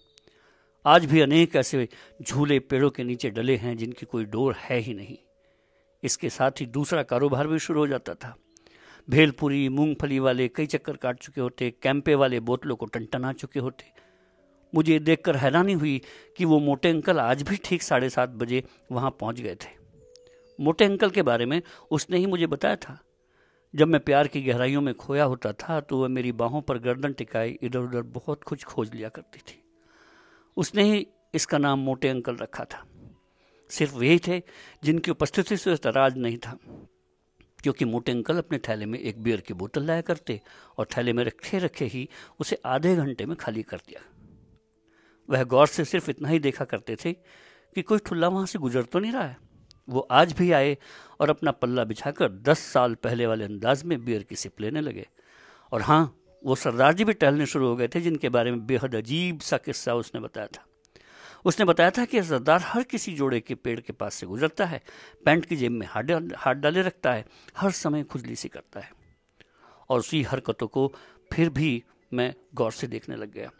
आज 0.86 1.04
भी 1.04 1.20
अनेक 1.20 1.56
ऐसे 1.56 1.88
झूले 2.22 2.58
पेड़ों 2.60 2.90
के 2.90 3.04
नीचे 3.04 3.30
डले 3.30 3.56
हैं 3.56 3.76
जिनकी 3.76 4.06
कोई 4.06 4.24
डोर 4.24 4.54
है 4.54 4.78
ही 4.78 4.94
नहीं। 4.94 5.18
इसके 6.02 6.30
साथ 6.30 6.50
ही 6.60 6.66
दूसरा 6.66 7.02
कारोबार 7.02 7.46
भी 7.46 7.58
शुरू 7.58 7.80
हो 7.80 7.86
जाता 7.86 8.14
था। 8.14 8.36
भेलपुरी, 9.08 9.68
मूंगफली 9.68 10.18
वाले 10.18 10.48
कई 10.48 10.66
चक्कर 10.66 10.96
काट 10.96 11.18
चुके 11.18 11.40
होते, 11.40 11.70
कैंपे 11.82 12.14
वाले 12.14 12.40
बोतलों 12.40 12.76
को 12.76 12.86
टनटना 12.86 13.32
चुके 13.32 13.60
होते। 13.60 13.92
मुझे 14.72 14.98
देखकर 14.98 15.36
हैरानी 15.36 15.72
हुई 15.72 16.00
कि 16.36 16.44
वो 16.44 16.58
मोटे 16.58 16.90
अंकल 16.90 17.18
आज 17.18 17.42
भी 17.42 17.56
ठीक 17.56 17.82
साढ़े 17.82 18.08
सात 18.10 18.28
बजे 18.28 18.62
वहाँ 18.92 19.10
पहुँच 19.10 19.40
गए 19.40 19.54
थे। 19.54 19.72
मोटे 20.58 20.84
अंकल 20.84 21.10
के 21.10 21.22
बारे 21.22 21.46
में 21.46 21.60
उसने 21.90 22.18
ही 22.18 22.26
मुझे 22.26 22.46
बताया 22.46 22.76
था। 22.76 22.98
जब 23.74 23.88
मैं 23.88 24.00
प्यार 24.00 24.28
की 24.28 24.42
गहराइयों 24.42 24.80
में 24.80 24.94
खोया 24.94 25.24
होता 25.24 25.52
था 25.52 25.78
तो 25.80 25.98
वह 25.98 26.08
मेरी 26.08 26.32
बाहों 26.32 26.60
पर 26.62 26.78
गर्दन 26.78 27.12
टिकाई 27.12 27.58
इधर 27.62 27.78
उधर 27.78 28.02
बहुत 28.02 28.42
कुछ 28.42 28.64
खोज 28.64 28.94
लिया 28.94 29.08
करती 29.08 29.38
थी। 29.38 29.62
उसने 30.56 30.82
ही 30.82 31.06
इसका 31.34 31.58
नाम 31.58 31.78
मोटे 31.78 32.08
अंकल 32.08 32.36
रखा 32.36 32.64
था। 32.64 32.84
सिर्फ़ 33.70 33.94
वही 33.94 34.18
थे 34.18 34.42
जिनकी 34.84 35.10
उपस्थिति 35.10 35.56
से 35.56 35.76
तराज 35.76 36.18
नहीं 36.18 36.38
था। 36.38 36.58
क्योंकि 37.64 37.84
मोटे 37.84 38.12
अंकल 38.12 38.38
अपने 38.38 38.58
थैले 38.58 38.86
में 38.86 38.98
एक 38.98 39.22
बियर 39.22 39.40
की 39.40 39.54
बोतल 39.54 39.82
लाया 39.82 40.00
करते 40.00 40.40
और 40.78 40.86
थैले 40.96 41.12
में 41.12 41.24
रखे 41.24 41.58
रखे 41.58 41.84
ही 41.84 42.08
उसे 42.40 42.58
आधे 42.66 42.96
घंटे 42.96 43.26
में 43.26 43.36
खाली 43.36 43.62
कर 43.62 43.76
दिया। 43.76 44.00
वह 45.28 45.44
गौर 45.44 45.66
से 45.66 45.84
सिर्फ़ 45.84 46.10
इतना 46.10 46.28
ही 46.28 46.38
देखा 46.38 46.64
करते 46.64 46.96
थे 46.96 47.12
कि 47.12 47.82
कोई 47.82 47.98
ठुल्ला 47.98 48.28
वहाँ 48.28 48.46
से 48.46 48.58
गुजर 48.58 48.82
तो 48.82 48.98
नहीं 48.98 49.12
रहा 49.12 49.22
है। 49.22 49.36
वो 49.88 50.00
आज 50.00 50.32
भी 50.32 50.52
आए 50.52 50.76
और 51.20 51.30
अपना 51.30 51.50
पल्ला 51.50 51.84
बिछाकर 51.84 52.32
दस 52.32 52.58
साल 52.58 52.94
पहले 52.94 53.26
वाले 53.26 53.44
अंदाज 53.44 53.84
में 53.84 54.04
बियर 54.04 54.22
की 54.22 54.36
सिप 54.36 54.60
लेने 54.60 54.80
लगे। 54.80 55.06
और 55.72 55.82
हाँ 55.82 56.16
वो 56.44 56.54
सरदार 56.54 56.94
जी 56.94 57.04
भी 57.04 57.12
टहलने 57.12 57.46
शुरू 57.46 57.66
हो 57.66 57.76
गए 57.76 57.88
थे, 57.88 58.00
जिनके 58.00 58.28
बारे 58.28 58.50
में 58.50 58.66
बेहद 58.66 58.94
अजीब 58.94 59.40
सा 59.40 59.56
किस्सा 59.56 59.94
उसने 59.94 60.20
बताया 60.20 60.46
था। 60.46 60.66
उसने 61.44 61.64
बताया 61.66 61.90
था 61.90 62.04
कि 62.04 62.22
सरदार 62.22 62.60
हर 62.64 62.82
किसी 62.82 63.14
जोड़े 63.14 63.40
के 63.40 63.54
पेड़ 63.54 63.80
के 63.80 63.92
पास 63.92 64.14
से 64.14 64.26
गुजरता 64.26 64.64
है, 64.64 64.82
पैंट 65.24 65.44
की 65.44 65.56
जेब 65.56 65.72
में 65.72 65.86
हाथ 65.90 66.32
हाथ 66.36 66.54
डाले 66.54 66.82
रखता 66.82 67.12
है, 67.12 67.24
हर 67.56 67.70
समय 67.70 68.02
खुजली 68.02 68.36
सी 68.36 68.48
करता 68.48 68.80
है। 68.80 68.92
और 69.88 69.98
उसी 69.98 70.22
हरकतों 70.22 70.66
को 70.66 70.94
फिर 71.32 71.50
भी 71.50 71.84
मैं 72.12 72.34
गौर 72.54 72.72
से 72.72 72.86
देखने 72.86 73.16
लग 73.16 73.32
गया। 73.32 73.50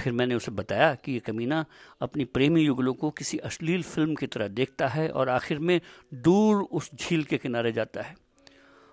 फिर 0.00 0.12
मैंने 0.12 0.34
उसे 0.34 0.50
बताया 0.50 0.94
कि 0.94 1.12
ये 1.12 1.18
कमीना 1.18 1.64
अपनी 2.00 2.24
प्रेमी 2.24 2.62
युगलों 2.62 2.94
को 2.94 3.10
किसी 3.10 3.38
अश्लील 3.38 3.82
फ़िल्म 3.82 4.14
की 4.14 4.26
तरह 4.26 4.48
देखता 4.48 4.88
है 4.88 5.08
और 5.08 5.28
आखिर 5.28 5.58
में 5.58 5.80
दूर 6.14 6.56
उस 6.62 6.90
झील 6.94 7.24
के 7.24 7.38
किनारे 7.38 7.72
जाता 7.72 8.02
है। 8.02 8.16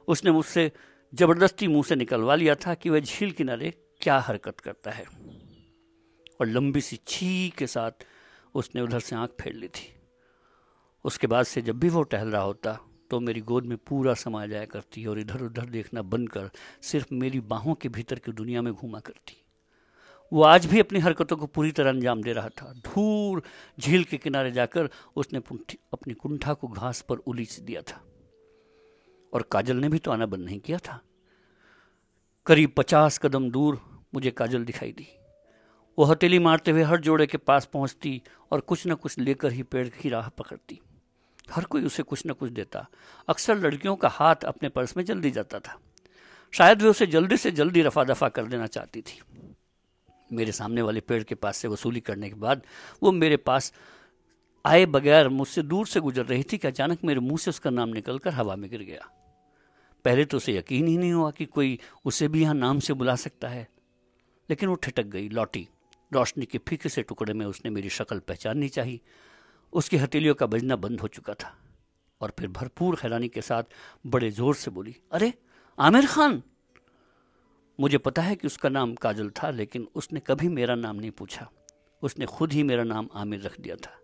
उसने 0.07 0.31
मुझसे 0.31 0.71
ज़बरदस्ती 1.13 1.67
मुँह 1.67 1.83
से 1.83 1.95
निकलवा 1.95 2.35
लिया 2.35 2.55
था 2.55 2.73
कि 2.73 2.89
वह 2.89 2.99
झील 2.99 3.31
किनारे 3.31 3.73
क्या 4.01 4.19
हरकत 4.19 4.59
करता 4.59 4.91
है। 4.91 5.05
और 6.39 6.47
लंबी 6.47 6.81
सी 6.81 6.99
छी 7.07 7.49
के 7.49 7.67
साथ 7.67 8.05
उसने 8.55 8.81
उधर 8.81 8.99
से 8.99 9.15
आँख 9.15 9.31
फेर 9.41 9.53
ली 9.53 9.67
थी। 9.67 9.93
उसके 11.05 11.27
बाद 11.27 11.45
से 11.45 11.61
जब 11.61 11.79
भी 11.79 11.89
वो 11.89 12.03
टहल 12.03 12.27
रहा 12.27 12.41
होता 12.41 12.79
तो 13.11 13.19
मेरी 13.19 13.41
गोद 13.41 13.65
में 13.65 13.77
पूरा 13.77 14.13
समा 14.13 14.45
जाया 14.45 14.65
करती 14.65 15.05
और 15.05 15.19
इधर 15.19 15.41
उधर 15.41 15.65
देखना 15.65 16.01
बंद 16.01 16.29
कर 16.29 16.49
सिर्फ़ 16.81 17.13
मेरी 17.13 17.39
बाहों 17.39 17.73
के 17.73 17.89
भीतर 17.89 18.19
की 18.19 18.31
दुनिया 18.31 18.61
में 18.61 18.73
घूमा 18.73 18.99
करती। 18.99 19.37
वो 20.33 20.43
आज 20.43 20.65
भी 20.65 20.79
अपनी 20.79 20.99
हरकतों 20.99 21.37
को 21.37 21.45
पूरी 21.45 21.71
तरह 21.71 21.89
अंजाम 21.89 22.21
दे 22.23 22.33
रहा 22.33 22.49
था। 22.49 22.73
धूर 22.73 23.43
झील 23.79 24.03
के 24.03 24.17
किनारे 24.17 24.51
जाकर 24.51 24.89
उसने 25.15 25.39
अपनी 25.93 26.13
कुंठा 26.13 26.53
को 26.53 26.67
घास 26.67 27.01
पर 27.01 27.15
उलीच 27.17 27.59
दिया 27.59 27.81
था। 27.81 28.01
और 29.33 29.41
काजल 29.41 29.77
ने 29.77 29.89
भी 29.89 29.99
तो 29.99 30.11
आना 30.11 30.25
बंद 30.25 30.45
नहीं 30.45 30.59
किया 30.59 30.77
था। 30.77 31.01
करीब 32.45 32.73
पचास 32.77 33.17
कदम 33.17 33.49
दूर 33.51 33.81
मुझे 34.13 34.31
काजल 34.31 34.65
दिखाई 34.65 34.91
दी। 34.91 35.07
वो 35.99 36.05
हथेली 36.05 36.37
मारते 36.39 36.71
हुए 36.71 36.83
हर 36.83 36.99
जोड़े 37.01 37.25
के 37.27 37.37
पास 37.37 37.65
पहुँचती 37.65 38.21
और 38.51 38.59
कुछ 38.61 38.85
न 38.87 38.95
कुछ 38.95 39.17
लेकर 39.19 39.51
ही 39.51 39.63
पेड़ 39.63 39.87
की 39.89 40.09
राह 40.09 40.27
पकड़ती। 40.29 40.79
हर 41.51 41.63
कोई 41.63 41.83
उसे 41.85 42.03
कुछ 42.03 42.21
न 42.27 42.33
कुछ 42.33 42.51
देता। 42.51 42.85
अक्सर 43.27 43.57
लड़कियों 43.57 43.95
का 43.95 44.09
हाथ 44.09 44.43
अपने 44.43 44.69
पर्स 44.69 44.95
में 44.97 45.03
जल्दी 45.05 45.31
जाता 45.31 45.59
था। 45.59 45.77
शायद 46.53 46.81
वे 46.81 46.89
उसे 46.89 47.07
जल्दी 47.07 47.37
से 47.37 47.51
जल्दी 47.51 47.81
रफा 47.81 48.03
दफ़ा 48.03 48.29
कर 48.29 48.45
देना 48.45 48.67
चाहती 48.67 49.01
थी। 49.01 49.19
मेरे 50.29 50.51
सामने 50.51 50.81
वाले 50.81 50.99
पेड़ 51.01 51.21
के 51.23 51.35
पास 51.35 51.57
से 51.57 51.67
वसूली 51.67 51.99
करने 51.99 52.29
के 52.29 52.35
बाद 52.35 52.61
वो 53.03 53.11
मेरे 53.11 53.37
पास 53.39 53.71
आए 54.65 54.85
बगैर 54.85 55.29
मुझसे 55.29 55.61
दूर 55.63 55.87
से 55.87 55.99
गुजर 55.99 56.25
रही 56.25 56.43
थी 56.43 56.57
कि 56.57 56.67
अचानक 56.67 57.03
मेरे 57.03 57.19
मुँह 57.19 57.37
से 57.37 57.49
उसका 57.49 57.69
नाम 57.69 57.89
निकलकर 57.89 58.33
हवा 58.33 58.55
में 58.55 58.69
गिर 58.69 58.81
गया। 58.81 59.09
पहले 60.05 60.25
तो 60.25 60.37
उसे 60.37 60.55
यकीन 60.55 60.87
ही 60.87 60.97
नहीं 60.97 61.11
हुआ 61.13 61.31
कि 61.31 61.45
कोई 61.47 61.77
उसे 62.05 62.27
भी 62.27 62.41
यहाँ 62.41 62.55
नाम 62.55 62.79
से 62.79 62.93
बुला 62.93 63.15
सकता 63.15 63.47
है, 63.47 63.67
लेकिन 64.49 64.69
वो 64.69 64.75
ठिटक 64.75 65.05
गई, 65.05 65.27
लौटी। 65.29 65.67
रोशनी 66.13 66.45
के 66.45 66.57
फीके 66.57 66.89
से 66.89 67.01
टुकड़े 67.01 67.33
में 67.33 67.45
उसने 67.45 67.71
मेरी 67.71 67.89
शक्ल 67.89 68.19
पहचाननी 68.19 68.69
चाहिए। 68.69 68.99
उसकी 69.73 69.97
हथेलियों 69.97 70.35
का 70.35 70.45
बजना 70.45 70.75
बंद 70.75 70.99
हो 70.99 71.07
चुका 71.07 71.33
था 71.33 71.57
और 72.21 72.33
फिर 72.39 72.47
भरपूर 72.47 72.99
हैरानी 73.03 73.27
के 73.27 73.41
साथ 73.41 73.63
बड़े 74.05 74.31
ज़ोर 74.31 74.55
से 74.55 74.71
बोली, 74.71 74.95
अरे, 75.11 75.33
आमिर 75.79 76.05
खान! 76.05 76.43
मुझे 77.79 77.97
पता 77.97 78.21
है 78.21 78.35
कि 78.35 78.47
उसका 78.47 78.69
नाम 78.69 78.95
काजल 78.95 79.29
था, 79.29 79.49
लेकिन 79.49 79.87
उसने 79.95 80.19
कभी 80.19 80.47
मेरा 80.47 80.75
नाम 80.75 80.95
नहीं 80.95 81.11
पूछा। 81.11 81.49
उसने 82.01 82.25
खुद 82.25 82.53
ही 82.53 82.63
मेरा 82.63 82.83
नाम 82.83 83.09
आमिर 83.13 83.41
रख 83.41 83.59
दिया 83.59 83.75
था। 83.75 83.99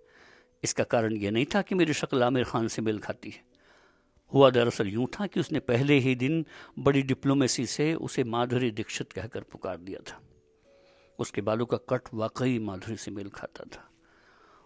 इसका 0.64 0.84
कारण 0.84 1.14
यह 1.14 1.32
नहीं 1.32 1.46
था 1.46 1.62
कि 1.62 1.76
मेरी 1.76 1.94
शक्ल 1.94 2.24
आमिर 2.24 2.44
खान 2.44 2.68
से 2.68 2.82
मेल 2.82 3.00
खाती 3.00 3.30
है। 3.30 3.44
हुआ 4.34 4.50
दरअसल 4.50 4.88
यूँ 4.88 5.08
था 5.08 5.28
कि 5.28 5.40
उसने 5.40 5.60
पहले 5.60 5.94
ही 5.94 6.16
दिन 6.16 6.46
बड़ी 6.80 7.02
डिप्लोमेसी 7.02 7.66
से 7.66 7.94
उसे 7.94 8.24
माधुरी 8.24 8.72
दीक्षित 8.72 9.12
कहकर 9.12 9.42
पुकार 9.42 9.78
दिया 9.78 10.00
था। 10.12 10.22
उसके 11.20 11.42
बालों 11.42 11.66
का 11.66 11.78
कट 11.90 12.14
वाकई 12.14 12.58
माधुरी 12.60 12.98
से 12.98 13.12
मेल 13.12 13.30
खाता 13.30 13.64
था। 13.66 13.90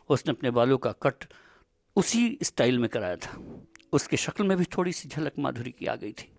उसने 0.10 0.34
अपने 0.34 0.52
बालों 0.52 0.78
का 0.78 0.92
कट 1.04 1.26
उसी 1.96 2.38
स्टाइल 2.44 2.80
में 2.80 2.90
कराया 2.90 3.16
था। 3.18 3.38
उसकी 3.94 4.18
शक्ल 4.18 4.44
में 4.44 4.58
भी 4.58 4.66
थोड़ी 4.68 4.92
सी 4.92 5.10
झलक 5.10 5.40
माधुरी 5.40 5.72
की 5.72 5.86
आ 5.86 5.96
गई 5.96 6.12
थी। 6.12 6.32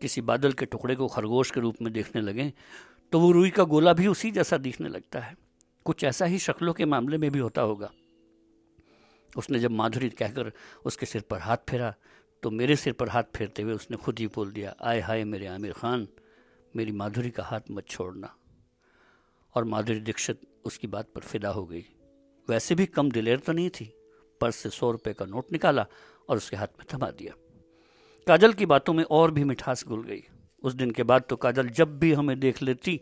किसी 0.00 0.20
बादल 0.22 0.52
के 0.52 0.66
टुकड़े 0.66 0.94
को 0.96 1.08
खरगोश 1.08 1.50
के 1.50 1.60
रूप 1.60 1.82
में 1.82 1.92
देखने 1.92 2.22
लगे 2.22 2.52
तो 3.12 3.20
वो 3.20 3.30
रुई 3.32 3.50
का 3.50 3.64
गोला 3.64 3.92
भी 3.92 4.06
उसी 4.06 4.30
जैसा 4.30 4.56
दिखने 4.58 4.88
लगता 4.88 5.20
है। 5.20 5.36
कुछ 5.86 6.04
ऐसा 6.04 6.24
ही 6.24 6.38
शक्लों 6.38 6.72
के 6.72 6.84
मामले 6.84 7.18
में 7.18 7.30
भी 7.30 7.38
होता 7.38 7.62
होगा। 7.62 7.90
उसने 9.32 9.58
जब 9.58 9.70
माधुरी 9.70 10.08
कहकर 10.10 10.52
उसके 10.84 11.06
सिर 11.06 11.22
पर 11.22 11.38
हाथ 11.38 11.56
फेरा 11.68 11.94
तो 12.42 12.50
मेरे 12.50 12.76
सिर 12.76 12.92
पर 12.92 13.08
हाथ 13.08 13.24
फेरते 13.36 13.62
हुए 13.62 13.74
उसने 13.74 13.96
खुद 13.96 14.18
ही 14.18 14.26
बोल 14.26 14.52
दिया, 14.52 14.74
आए 14.82 15.00
हाय 15.00 15.24
मेरे 15.24 15.46
आमिर 15.46 15.72
खान, 15.72 16.06
मेरी 16.74 16.92
माधुरी 16.92 17.30
का 17.30 17.44
हाथ 17.44 17.70
मत 17.70 17.88
छोड़ना। 17.88 18.34
और 19.54 19.64
माधुरी 19.66 20.00
दीक्षित 20.00 20.40
उसकी 20.64 20.86
बात 20.86 21.08
पर 21.14 21.20
फिदा 21.22 21.50
हो 21.50 21.64
गई। 21.66 21.84
वैसे 22.48 22.74
भी 22.74 22.86
कम 22.88 23.10
दिलेर 23.10 23.38
तो 23.38 23.52
नहीं 23.52 23.70
थी। 23.70 23.92
पर्स 24.40 24.56
से 24.56 24.70
सौ 24.70 24.90
रुपये 24.90 25.14
का 25.14 25.24
नोट 25.26 25.52
निकाला 25.52 25.86
और 26.28 26.36
उसके 26.36 26.56
हाथ 26.56 26.78
में 26.78 26.86
थमा 26.92 27.10
दिया। 27.10 27.34
काजल 28.26 28.52
की 28.52 28.66
बातों 28.66 28.92
में 28.92 29.04
और 29.04 29.30
भी 29.30 29.44
मिठास 29.44 29.84
घुल 29.86 30.02
गई। 30.04 30.22
उस 30.62 30.74
दिन 30.74 30.90
के 30.90 31.02
बाद 31.02 31.22
तो 31.28 31.36
काजल 31.36 31.68
जब 31.70 31.98
भी 31.98 32.12
हमें 32.12 32.38
देख 32.40 32.62
लेती 32.62 33.00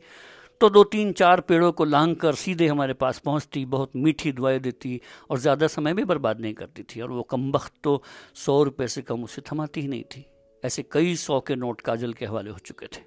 तो 0.60 0.68
दो 0.70 0.82
तीन 0.84 1.12
चार 1.12 1.40
पेड़ों 1.40 1.70
को 1.72 1.84
लांग 1.84 2.14
कर 2.16 2.34
सीधे 2.34 2.66
हमारे 2.66 2.94
पास 2.94 3.18
पहुँचती, 3.18 3.64
बहुत 3.64 3.90
मीठी 3.96 4.32
दुआएँ 4.32 4.58
देती 4.60 5.00
और 5.30 5.38
ज़्यादा 5.38 5.66
समय 5.66 5.94
भी 5.94 6.04
बर्बाद 6.04 6.40
नहीं 6.40 6.54
करती 6.54 6.82
थी। 6.84 7.00
और 7.00 7.10
वो 7.10 7.22
कम 7.22 7.50
वक्त 7.52 7.72
तो 7.84 8.02
सौ 8.36 8.62
रुपये 8.62 8.88
से 8.88 9.02
कम 9.02 9.24
उसे 9.24 9.42
थमाती 9.42 9.80
ही 9.80 9.88
नहीं 9.88 10.04
थी। 10.06 10.24
ऐसे 10.62 10.84
कई 10.92 11.14
सौ 11.16 11.40
के 11.40 11.56
नोट 11.56 11.80
काजल 11.80 12.12
के 12.12 12.26
हवाले 12.26 12.50
हो 12.50 12.58
चुके 12.60 12.86
थे। 12.88 13.02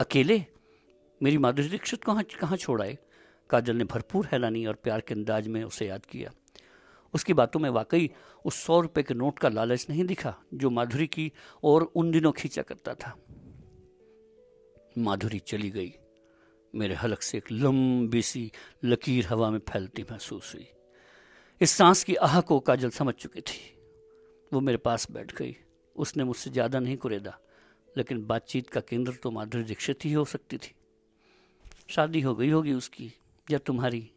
अकेले 0.00 0.42
मेरी 1.20 1.38
माधुरी 1.38 1.68
दीक्षित 1.68 2.04
कहाँ 2.04 2.22
कहाँ 2.40 2.56
छोड़ 2.56 2.80
आए? 2.82 2.96
काजल 3.50 3.76
ने 3.76 3.84
भरपूर 3.84 4.26
हैरानी 4.26 4.64
और 4.66 4.74
प्यार 4.74 5.00
के 5.00 5.14
अंदाज 5.14 5.48
में 5.48 5.62
उसे 5.64 5.86
याद 5.86 6.06
किया। 6.06 6.30
उसकी 7.14 7.34
बातों 7.34 7.60
में 7.60 7.68
वाकई 7.70 8.10
उस 8.44 8.62
सौ 8.62 8.80
रुपये 8.80 9.02
के 9.04 9.14
नोट 9.14 9.38
का 9.38 9.48
लालच 9.48 9.86
नहीं 9.90 10.04
दिखा, 10.04 10.34
जो 10.54 10.70
माधुरी 10.70 11.06
की 11.06 11.30
और 11.64 11.82
उन 11.82 12.10
दिनों 12.10 12.32
खींचा 12.32 12.62
करता 12.62 12.94
था। 12.94 13.14
माधुरी 14.98 15.38
चली 15.38 15.70
गई। 15.70 15.92
मेरे 16.74 16.94
हलक 16.94 17.22
से 17.22 17.38
एक 17.38 17.52
लंबी 17.52 18.22
सी 18.22 18.50
लकीर 18.84 19.26
हवा 19.26 19.50
में 19.50 19.60
फैलती 19.68 20.02
महसूस 20.10 20.54
हुई। 20.54 20.68
इस 21.60 21.70
सांस 21.70 22.04
की 22.04 22.14
आह 22.14 22.40
को 22.40 22.60
काजल 22.60 22.90
समझ 22.90 23.14
चुकी 23.14 23.40
थी। 23.40 23.60
वो 24.52 24.60
मेरे 24.60 24.78
पास 24.78 25.10
बैठ 25.10 25.36
गई। 25.36 25.56
उसने 25.96 26.24
मुझसे 26.24 26.50
ज़्यादा 26.50 26.78
नहीं 26.80 26.96
कुरेदा, 26.96 27.38
लेकिन 27.96 28.26
बातचीत 28.26 28.68
का 28.68 28.80
केंद्र 28.80 29.12
तो 29.12 29.30
माधुरी 29.30 29.64
दीक्षित 29.64 30.04
ही 30.04 30.12
हो 30.12 30.24
सकती 30.24 30.56
थी। 30.56 30.74
शादी 31.90 32.20
हो 32.20 32.34
गई 32.34 32.50
होगी 32.50 32.72
उसकी, 32.72 33.12
या 33.50 33.58
तुम्हारी, 33.58 34.10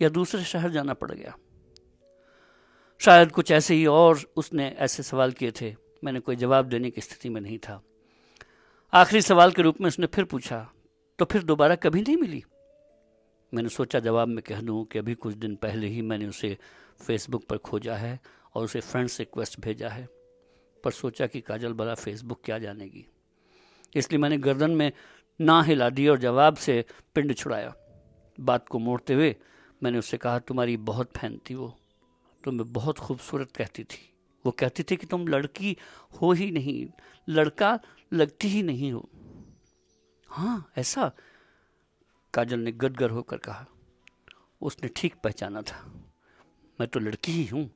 या 0.00 0.08
दूसरे 0.08 0.44
शहर 0.44 0.70
जाना 0.70 0.94
पड़ 0.94 1.10
गया। 1.10 1.36
शायद 3.00 3.32
कुछ 3.32 3.50
ऐसे 3.50 3.74
ही 3.74 3.86
और 3.86 4.20
उसने 4.36 4.68
ऐसे 4.68 5.02
सवाल 5.02 5.32
किए 5.32 5.52
थे, 5.60 5.74
मैंने 6.04 6.20
कोई 6.20 6.36
जवाब 6.36 6.68
देने 6.68 6.90
की 6.90 7.00
स्थिति 7.00 7.28
में 7.28 7.40
नहीं 7.40 7.58
था। 7.58 7.82
आखिरी 8.92 9.22
सवाल 9.22 9.52
के 9.52 9.62
रूप 9.62 9.80
में 9.80 9.88
उसने 9.88 10.06
फिर 10.06 10.24
पूछा 10.24 10.68
तो 11.18 11.24
फिर 11.24 11.42
दोबारा 11.42 11.74
कभी 11.76 12.02
नहीं 12.02 12.16
मिली? 12.16 12.42
मैंने 13.52 13.68
सोचा 13.68 14.00
जवाब 14.00 14.28
में 14.28 14.42
कह 14.42 14.60
दूँ 14.60 14.84
कि 14.84 14.98
अभी 14.98 15.14
कुछ 15.14 15.34
दिन 15.34 15.54
पहले 15.56 15.86
ही 15.86 16.02
मैंने 16.02 16.26
उसे 16.26 16.56
फेसबुक 17.06 17.44
पर 17.44 17.56
खोजा 17.56 17.96
है 17.96 18.18
और 18.54 18.64
उसे 18.64 18.80
फ्रेंड्स 18.80 19.18
रिक्वेस्ट 19.20 19.60
भेजा 19.60 19.88
है, 19.88 20.08
पर 20.84 20.90
सोचा 20.90 21.26
कि 21.26 21.40
काजल 21.40 21.72
बला 21.72 21.94
फेसबुक 21.94 22.40
क्या 22.44 22.58
जानेगी। 22.58 23.06
इसलिए 23.96 24.18
मैंने 24.18 24.38
गर्दन 24.38 24.70
में 24.70 24.92
ना 25.40 25.62
हिला 25.62 25.90
दी 25.90 26.08
और 26.08 26.18
जवाब 26.18 26.56
से 26.56 26.84
पिंड 27.14 27.34
छुड़ाया। 27.34 27.74
बात 28.40 28.68
को 28.68 28.78
मोड़ते 28.78 29.14
हुए 29.14 29.36
मैंने 29.82 29.98
उससे 29.98 30.16
कहा, 30.16 30.38
तुम्हारी 30.38 30.76
बहुत 30.76 31.12
फ़ैन 31.16 31.40
थी 31.50 31.54
वो। 31.54 31.78
तुम्हें 32.44 32.72
बहुत 32.72 32.98
खूबसूरत 32.98 33.52
कहती 33.56 33.84
थी। 33.84 34.14
वो 34.46 34.52
कहती 34.52 34.82
थी 34.82 34.96
कि 34.96 35.06
तुम 35.06 35.28
लड़की 35.28 35.76
हो 36.22 36.32
ही 36.32 36.50
नहीं, 36.50 36.86
लड़का 37.28 37.80
लगती 38.12 38.48
ही 38.48 38.62
नहीं 38.62 38.92
हो। 38.92 39.08
हाँ 40.28 40.72
ऐसा? 40.76 41.12
काजल 42.34 42.58
ने 42.58 42.72
गदगर 42.72 43.10
होकर 43.10 43.36
कहा। 43.36 43.66
उसने 44.60 44.88
ठीक 44.96 45.14
पहचाना 45.24 45.62
था। 45.62 46.04
मैं 46.80 46.88
तो 46.88 47.00
लड़की 47.00 47.32
ही 47.32 47.46
हूँ। 47.46 47.70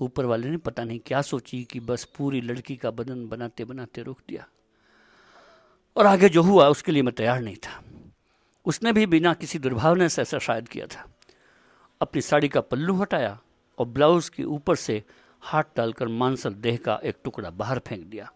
ऊपर 0.00 0.24
वाले 0.24 0.50
ने 0.50 0.56
पता 0.56 0.84
नहीं 0.84 0.98
क्या 0.98 1.22
सोची 1.22 1.64
कि 1.64 1.80
बस 1.80 2.04
पूरी 2.04 2.40
लड़की 2.40 2.76
का 2.76 2.90
बदन 2.90 3.28
बनाते 3.28 3.64
बनाते 3.64 4.02
रोक 4.02 4.20
दिया। 4.28 4.46
और 5.96 6.06
आगे 6.06 6.28
जो 6.28 6.42
हुआ, 6.42 6.68
उसके 6.68 6.92
लिए 6.92 7.02
मैं 7.02 7.14
तैयार 7.14 7.40
नहीं 7.40 7.56
था। 7.56 7.82
उसने 8.66 8.92
भी 8.92 9.06
बिना 9.06 9.34
किसी 9.34 9.58
दुर्भावना 9.58 10.08
से 10.08 10.22
ऐसा 10.22 10.38
शायद 10.38 10.68
किया 10.68 10.86
था। 10.86 11.08
अपनी 12.00 12.20
साड़ी 12.20 12.48
का 12.48 12.60
पल्लू 12.60 12.94
हटाया 12.94 13.38
और 13.78 13.86
ब्लाउज 13.86 14.28
के 14.28 14.44
ऊपर 14.44 14.76
से 14.76 15.02
हाथ 15.42 15.62
डालकर 15.76 16.08
मांसल 16.08 16.54
देह 16.54 16.76
का 16.76 17.00
एक 17.04 17.16
टुकड़ा 17.24 17.50
बाहर 17.50 17.78
फेंक 17.78 18.06
दिया। 18.06 18.30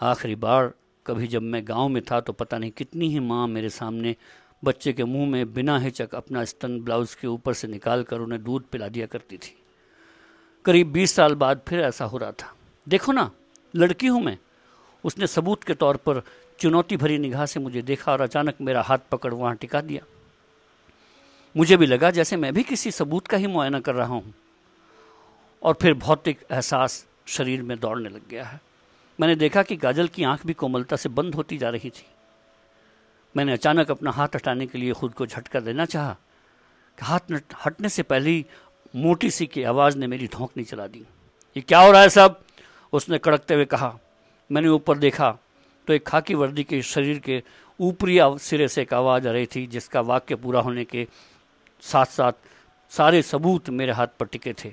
आखिरी 0.00 0.34
बार 0.34 0.72
कभी 1.06 1.26
जब 1.26 1.42
मैं 1.42 1.68
गाँव 1.68 1.88
में 1.88 2.02
था 2.02 2.20
तो 2.20 2.32
पता 2.32 2.58
नहीं 2.58 2.70
कितनी 2.70 3.08
ही 3.08 3.20
माँ 3.20 3.46
मेरे 3.48 3.68
सामने 3.68 4.16
बच्चे 4.64 4.92
के 4.92 5.04
मुँह 5.04 5.30
में 5.30 5.54
बिना 5.54 5.78
हिचक 5.78 6.14
अपना 6.14 6.44
स्तन 6.44 6.80
ब्लाउज 6.80 7.14
के 7.14 7.26
ऊपर 7.26 7.54
से 7.54 7.68
निकाल 7.68 8.02
कर 8.02 8.20
उन्हें 8.20 8.42
दूध 8.44 8.64
पिला 8.64 8.88
दिया 8.88 9.06
करती 9.06 9.36
थी। 9.36 9.62
करीब 10.64 10.92
बीस 10.92 11.12
साल 11.12 11.34
बाद 11.34 11.60
फिर 11.68 11.80
ऐसा 11.80 12.04
हो 12.04 12.18
रहा 12.18 12.32
था। 12.32 12.54
देखो 12.88 13.12
ना, 13.12 13.30
लड़की 13.76 14.06
हूँ 14.06 14.22
मैं। 14.22 14.38
उसने 15.04 15.26
सबूत 15.26 15.64
के 15.64 15.74
तौर 15.74 15.96
पर 15.96 16.22
चुनौती 16.60 16.96
भरी 16.96 17.18
निगाह 17.18 17.46
से 17.46 17.60
मुझे 17.60 17.82
देखा 17.82 18.12
और 18.12 18.20
अचानक 18.20 18.54
मेरा 18.60 18.82
हाथ 18.82 18.98
पकड़ 19.10 19.34
वहाँ 19.34 19.56
टिका 19.56 19.80
दिया। 19.80 20.02
मुझे 21.56 21.76
भी 21.76 21.86
लगा 21.86 22.10
जैसे 22.10 22.36
मैं 22.36 22.54
भी 22.54 22.62
किसी 22.62 22.90
सबूत 22.90 23.26
का 23.26 23.36
ही 23.36 23.46
मुआयना 23.46 23.80
कर 23.80 23.94
रहा 23.94 24.06
हूँ। 24.06 24.34
और 25.62 25.74
फिर 25.82 25.94
भौतिक 25.94 26.44
एहसास 26.50 27.06
शरीर 27.26 27.62
में 27.62 27.80
दौड़ने 27.80 28.08
लग 28.08 28.28
गया 28.28 28.44
है। 28.44 28.60
मैंने 29.20 29.36
देखा 29.36 29.62
कि 29.62 29.76
गाजल 29.76 30.08
की 30.08 30.24
आँख 30.24 30.46
भी 30.46 30.52
कोमलता 30.52 30.96
से 30.96 31.08
बंद 31.08 31.34
होती 31.34 31.58
जा 31.58 31.68
रही 31.68 31.90
थी। 31.90 32.06
मैंने 33.36 33.52
अचानक 33.52 33.90
अपना 33.90 34.10
हाथ 34.10 34.28
हटाने 34.34 34.66
के 34.66 34.78
लिए 34.78 34.92
खुद 34.92 35.14
को 35.14 35.26
झटका 35.26 35.60
देना 35.60 35.84
चाहा 35.84 36.16
कि 36.98 37.04
हाथ 37.04 37.20
हटने 37.66 37.88
से 37.88 38.02
पहले 38.02 38.30
ही 38.30 38.46
मोटी 38.96 39.30
सी 39.30 39.46
की 39.46 39.62
आवाज़ 39.62 39.98
ने 39.98 40.06
मेरी 40.06 40.28
धोंकनी 40.28 40.64
चला 40.64 40.86
दी। 40.86 40.98
ये 41.56 41.60
क्या 41.60 41.80
हो 41.80 41.92
रहा 41.92 42.02
है 42.02 42.08
सब? 42.08 42.40
उसने 42.92 43.18
कड़कते 43.18 43.54
हुए 43.54 43.64
कहा 43.64 43.98
मैंने 44.50 44.68
ऊपर 44.68 44.98
देखा 44.98 45.30
तो 45.88 45.92
एक 45.92 46.06
खाकी 46.06 46.34
वर्दी 46.34 46.64
के 46.64 46.80
शरीर 46.82 47.18
के 47.18 47.42
ऊपरी 47.80 48.18
सिरे 48.38 48.68
से 48.68 48.82
एक 48.82 48.92
आवाज़ 48.94 49.28
आ 49.28 49.30
रही 49.32 49.46
थी, 49.46 49.66
जिसका 49.66 50.00
वाक्य 50.02 50.34
पूरा 50.34 50.60
होने 50.60 50.84
के 50.84 51.06
साथ 51.82 52.06
साथ 52.06 52.32
सारे 52.92 53.22
सबूत 53.22 53.68
मेरे 53.70 53.92
हाथ 53.92 54.06
पर 54.20 54.26
टिके 54.26 54.52
थे। 54.54 54.72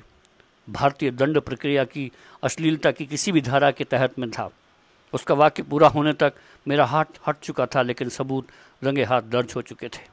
भारतीय 0.68 1.12
दंड 1.12 1.40
प्रक्रिया 1.40 1.84
की 1.86 2.12
अश्लीलता 2.44 2.92
की 2.92 3.06
किसी 3.06 3.32
भी 3.32 3.42
धारा 3.42 3.72
के 3.72 3.84
तहत 3.84 4.20
में 4.20 4.30
था। 4.32 4.50
उसका 5.14 5.36
वाक्य 5.36 5.64
पूरा 5.64 5.88
होने 5.88 6.14
तक 6.14 6.34
मेरा 6.66 6.86
हाथ 6.86 7.20
हट 7.28 7.40
चुका 7.40 7.66
था, 7.66 7.82
लेकिन 7.82 8.10
सबूत 8.10 8.48
रंगे 8.82 9.04
हाथ 9.04 9.22
दर्ज 9.22 9.54
हो 9.56 9.62
चुके 9.62 9.88
थे। 9.88 10.04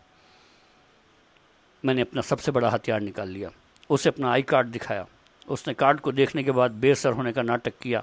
मैंने 1.84 2.02
अपना 2.02 2.22
सबसे 2.22 2.52
बड़ा 2.52 2.68
हथियार 2.70 3.00
निकाल 3.00 3.28
लिया, 3.28 3.50
उसे 3.90 4.08
अपना 4.08 4.30
आई 4.32 4.42
कार्ड 4.44 4.68
दिखाया। 4.68 5.06
उसने 5.48 5.74
कार्ड 5.74 6.00
को 6.00 6.12
देखने 6.12 6.42
के 6.44 6.50
बाद 6.50 6.70
बेसर 6.72 7.12
होने 7.12 7.32
का 7.32 7.42
नाटक 7.42 7.78
किया। 7.82 8.02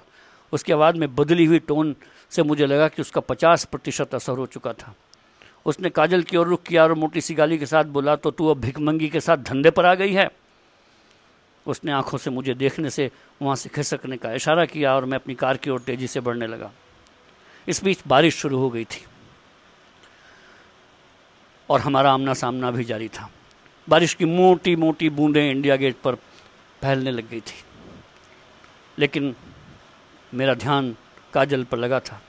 उसके 0.54 0.76
बाद 0.76 0.96
में 0.96 1.16
बदली 1.16 1.46
हुई 1.46 1.60
टोन 1.60 1.96
से 2.32 2.44
मुझे 2.44 2.66
लगा 2.66 2.88
कि 2.88 3.02
उसका 3.02 3.22
पचास 3.22 3.66
प्रतिशत 3.66 4.16
असर 4.16 4.38
हो 4.38 4.46
चुका 4.46 4.74
था। 4.74 4.96
उसने 5.66 5.90
काजल 5.90 6.24
की 6.24 6.38
ओर 6.38 6.48
रुख 6.48 6.64
किया 6.64 6.84
और 6.84 6.94
मोटी 6.94 7.22
सी 7.22 7.34
गाली 7.34 7.58
के 7.58 7.66
साथ 7.66 7.86
बोला 7.86 8.16
तो 8.16 8.32
तू 8.32 8.48
अब 8.48 8.60
भिकमंगी 8.62 9.10
के 9.10 9.20
साथ 9.20 9.38
धंधे 9.38 9.72
पर 9.72 9.86
आ 9.86 9.94
गई 9.96 10.14
है? 10.14 10.30
उसने 11.66 11.92
आँखों 11.92 12.18
से 12.18 12.30
मुझे 12.30 12.54
देखने 12.54 12.90
से 12.90 13.10
वहाँ 13.42 13.56
से 13.56 13.70
खिसकने 13.70 14.18
का 14.18 14.34
इशारा 14.34 14.66
किया 14.66 14.96
और 14.96 15.06
मैं 15.06 15.18
अपनी 15.18 15.36
कार 15.36 15.58
की 15.58 15.70
ओर 15.70 15.80
तेज़ी 15.80 16.08
से 16.08 16.20
बढ़ने 16.20 16.48
लगा। 16.48 16.72
इस 17.68 17.84
बीच 17.84 18.00
बारिश 18.08 18.36
शुरू 18.36 18.58
हो 18.58 18.70
गई 18.70 18.86
थी 18.86 19.06
और 21.70 21.80
हमारा 21.80 22.12
आमना 22.12 22.34
सामना 22.34 22.72
भी 22.72 22.84
जारी 22.84 23.08
था। 23.08 23.30
बारिश 23.88 24.14
की 24.14 24.26
मोटी 24.26 24.76
मोटी 24.76 25.10
बूंदें 25.10 25.52
इंडिया 25.52 25.76
गेट 25.76 25.96
पर 26.04 26.16
फैलने 26.82 27.12
लग 27.12 27.30
गई 27.30 27.40
थी। 27.40 27.64
लेकिन 29.00 29.36
मेरा 30.34 30.54
ध्यान 30.54 30.96
काजल 31.34 31.64
पर 31.64 31.78
लगा 31.78 32.00
था। 32.00 32.22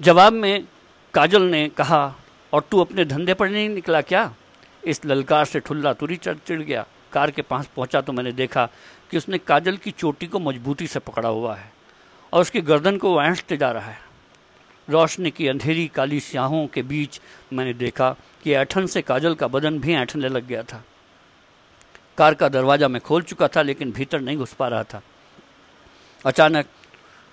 जवाब 0.00 0.32
में 0.32 0.66
काजल 1.14 1.42
ने 1.42 1.68
कहा, 1.68 2.14
और 2.52 2.66
तू 2.70 2.80
अपने 2.80 3.04
धंधे 3.04 3.34
पर 3.34 3.48
नहीं 3.48 3.68
निकला 3.68 4.00
क्या? 4.00 4.32
इस 4.82 5.04
ललकार 5.04 5.44
से 5.44 5.60
ठुल्ला 5.60 5.92
तुरी 5.92 6.16
चढ़ 6.16 6.36
चिड़ 6.36 6.60
गया। 6.62 6.84
कार 7.12 7.30
के 7.30 7.42
पास 7.42 7.68
पहुँचा 7.76 8.00
तो 8.00 8.12
मैंने 8.12 8.32
देखा 8.32 8.68
कि 9.10 9.16
उसने 9.16 9.38
काजल 9.38 9.76
की 9.76 9.90
चोटी 9.90 10.26
को 10.26 10.38
मजबूती 10.38 10.86
से 10.86 10.98
पकड़ा 10.98 11.28
हुआ 11.28 11.54
है 11.56 11.72
और 12.32 12.40
उसकी 12.40 12.60
गर्दन 12.60 12.98
को 12.98 13.22
ऐंठते 13.22 13.56
जा 13.56 13.70
रहा 13.70 13.90
है। 13.90 13.98
रोशनी 14.88 15.30
की 15.30 15.48
अंधेरी 15.48 15.86
काली 15.88 16.20
स्याहों 16.20 16.66
के 16.66 16.82
बीच 16.82 17.20
मैंने 17.52 17.72
देखा 17.74 18.14
कि 18.42 18.52
ऐठन 18.52 18.86
से 18.86 19.02
काजल 19.02 19.34
का 19.34 19.48
बदन 19.48 19.78
भी 19.78 19.94
ऐठने 19.94 20.28
लग 20.28 20.46
गया 20.46 20.62
था। 20.62 20.82
कार 22.18 22.34
का 22.34 22.48
दरवाज़ा 22.48 22.88
मैं 22.88 23.00
खोल 23.00 23.22
चुका 23.22 23.48
था, 23.48 23.62
लेकिन 23.62 23.92
भीतर 23.92 24.20
नहीं 24.20 24.36
घुस 24.36 24.52
पा 24.52 24.68
रहा 24.68 24.84
था। 24.84 25.02
अचानक 26.24 26.66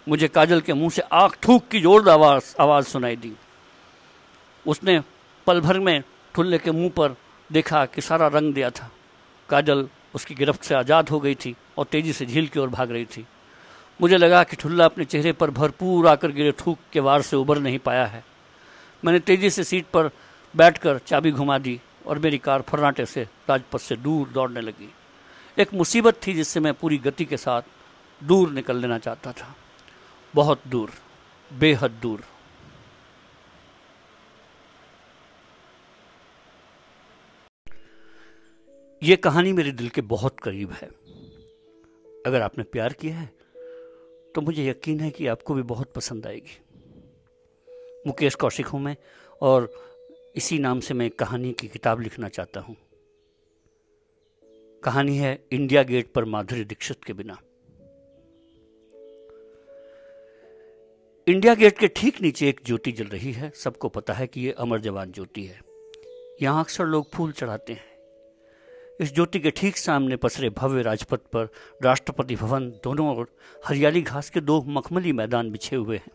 मुझे 0.07 0.27
काजल 0.27 0.61
के 0.61 0.73
मुँह 0.73 0.89
से 0.89 1.01
आग 1.01 1.31
थूक 1.47 1.67
की 1.67 1.79
जोरदार 1.81 2.13
आवाज़, 2.13 2.55
आवाज़ 2.59 2.85
सुनाई 2.85 3.15
दी। 3.15 3.33
उसने 4.65 4.99
पल 5.47 5.59
भर 5.61 5.79
में 5.79 6.03
ठुल्ले 6.35 6.57
के 6.57 6.71
मुँह 6.71 6.89
पर 6.89 7.15
देखा 7.49 7.85
कि 7.85 8.01
सारा 8.01 8.27
रंग 8.27 8.53
दिया 8.53 8.69
था। 8.69 8.89
काजल 9.49 9.87
उसकी 10.15 10.35
गिरफ्त 10.35 10.63
से 10.63 10.75
आज़ाद 10.75 11.09
हो 11.09 11.19
गई 11.19 11.35
थी 11.35 11.55
और 11.77 11.85
तेज़ी 11.85 12.13
से 12.13 12.25
झील 12.25 12.47
की 12.47 12.59
ओर 12.59 12.69
भाग 12.69 12.91
रही 12.91 13.05
थी। 13.05 13.25
मुझे 13.99 14.17
लगा 14.17 14.43
कि 14.43 14.55
ठुल्ला 14.55 14.85
अपने 14.85 15.05
चेहरे 15.05 15.31
पर 15.31 15.51
भरपूर 15.51 16.07
आकर 16.07 16.31
गिरे 16.31 16.51
थूक 16.59 16.79
के 16.93 16.99
वार 16.99 17.21
से 17.21 17.35
उबर 17.35 17.59
नहीं 17.59 17.79
पाया 17.79 18.05
है। 18.05 18.23
मैंने 19.03 19.19
तेज़ी 19.19 19.49
से 19.49 19.63
सीट 19.63 19.85
पर 19.85 20.09
बैठकर 20.53 20.97
चाबी 20.97 21.31
घुमा 21.31 21.57
दी 21.57 21.79
और 22.05 22.19
मेरी 22.19 22.37
कार 22.37 22.61
फर्राटे 22.61 23.05
से 23.05 23.27
राजपथ 23.49 23.79
से 23.79 23.95
दूर 23.95 24.27
दौड़ने 24.27 24.61
लगी। 24.61 24.89
एक 25.57 25.73
मुसीबत 25.73 26.19
थी 26.27 26.33
जिससे 26.33 26.59
मैं 26.59 26.73
पूरी 26.73 26.97
गति 26.97 27.25
के 27.25 27.37
साथ 27.37 27.61
दूर 28.21 28.51
निकल 28.51 28.77
लेना 28.77 28.97
चाहता 28.99 29.31
था। 29.31 29.55
बहुत 30.33 30.61
दूर, 30.67 30.91
बेहद 31.51 31.91
दूर। 32.01 32.23
ये 39.01 39.15
कहानी 39.15 39.51
मेरे 39.53 39.71
दिल 39.71 39.89
के 39.89 40.01
बहुत 40.03 40.39
करीब 40.39 40.71
है। 40.71 40.87
अगर 42.25 42.41
आपने 42.41 42.63
प्यार 42.65 42.93
किया 42.93 43.15
है 43.15 43.25
तो 44.35 44.41
मुझे 44.41 44.65
यकीन 44.65 44.99
है 44.99 45.09
कि 45.09 45.27
आपको 45.27 45.53
भी 45.53 45.61
बहुत 45.63 45.91
पसंद 45.93 46.27
आएगी। 46.27 46.57
मुकेश 48.07 48.35
कौशिक 48.35 48.67
हूँ 48.67 48.81
मैं, 48.81 48.95
और 49.41 49.71
इसी 50.35 50.57
नाम 50.59 50.79
से 50.79 50.93
मैं 50.93 51.09
कहानी 51.11 51.51
की 51.51 51.67
किताब 51.67 52.01
लिखना 52.01 52.29
चाहता 52.29 52.59
हूँ। 52.59 52.75
कहानी 54.83 55.17
है 55.17 55.39
इंडिया 55.51 55.83
गेट 55.83 56.11
पर 56.11 56.25
माधुरी 56.25 56.63
दीक्षित 56.65 57.03
के 57.03 57.13
बिना। 57.13 57.37
इंडिया 61.27 61.55
गेट 61.55 61.77
के 61.77 61.87
ठीक 61.87 62.21
नीचे 62.21 62.49
एक 62.49 62.59
ज्योति 62.65 62.91
जल 62.91 63.05
रही 63.05 63.31
है। 63.31 63.51
सबको 63.55 63.89
पता 63.89 64.13
है 64.13 64.27
कि 64.27 64.41
ये 64.41 64.51
अमर 64.51 64.79
जवान 64.81 65.11
ज्योति 65.11 65.43
है। 65.43 65.59
यहाँ 66.41 66.63
अक्सर 66.63 66.85
लोग 66.85 67.11
फूल 67.13 67.31
चढ़ाते 67.31 67.73
हैं। 67.73 67.85
इस 69.01 69.13
ज्योति 69.13 69.39
के 69.39 69.51
ठीक 69.51 69.77
सामने 69.77 70.15
पसरे 70.15 70.49
भव्य 70.49 70.81
राजपथ 70.81 71.17
पर 71.17 71.49
राष्ट्रपति 71.83 72.35
भवन, 72.35 72.69
दोनों 72.69 73.17
ओर 73.17 73.35
हरियाली 73.65 74.01
घास 74.01 74.29
के 74.29 74.41
दो 74.41 74.61
मखमली 74.61 75.11
मैदान 75.11 75.51
बिछे 75.51 75.75
हुए 75.75 75.97
हैं। 75.97 76.11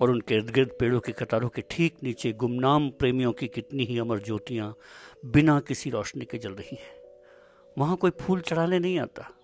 और 0.00 0.10
उनके 0.10 0.34
इर्द 0.34 0.50
गिर्द 0.50 0.70
पेड़ों 0.80 1.00
की 1.00 1.12
कतारों 1.12 1.48
के 1.48 1.62
ठीक 1.70 1.96
नीचे 2.02 2.32
गुमनाम 2.32 2.90
प्रेमियों 2.90 3.32
की 3.32 3.48
कितनी 3.48 3.84
ही 3.84 3.98
अमर 3.98 4.18
ज्योतियाँ 4.18 4.76
बिना 5.26 5.60
किसी 5.60 5.90
रोशनी 5.90 6.24
के 6.24 6.38
जल 6.38 6.52
रही 6.52 6.76
हैं। 6.76 6.96
वहाँ 7.78 7.96
कोई 7.96 8.10
फूल 8.10 8.40
चढ़ाने 8.40 8.78
नहीं 8.78 8.98
आता। 8.98 9.37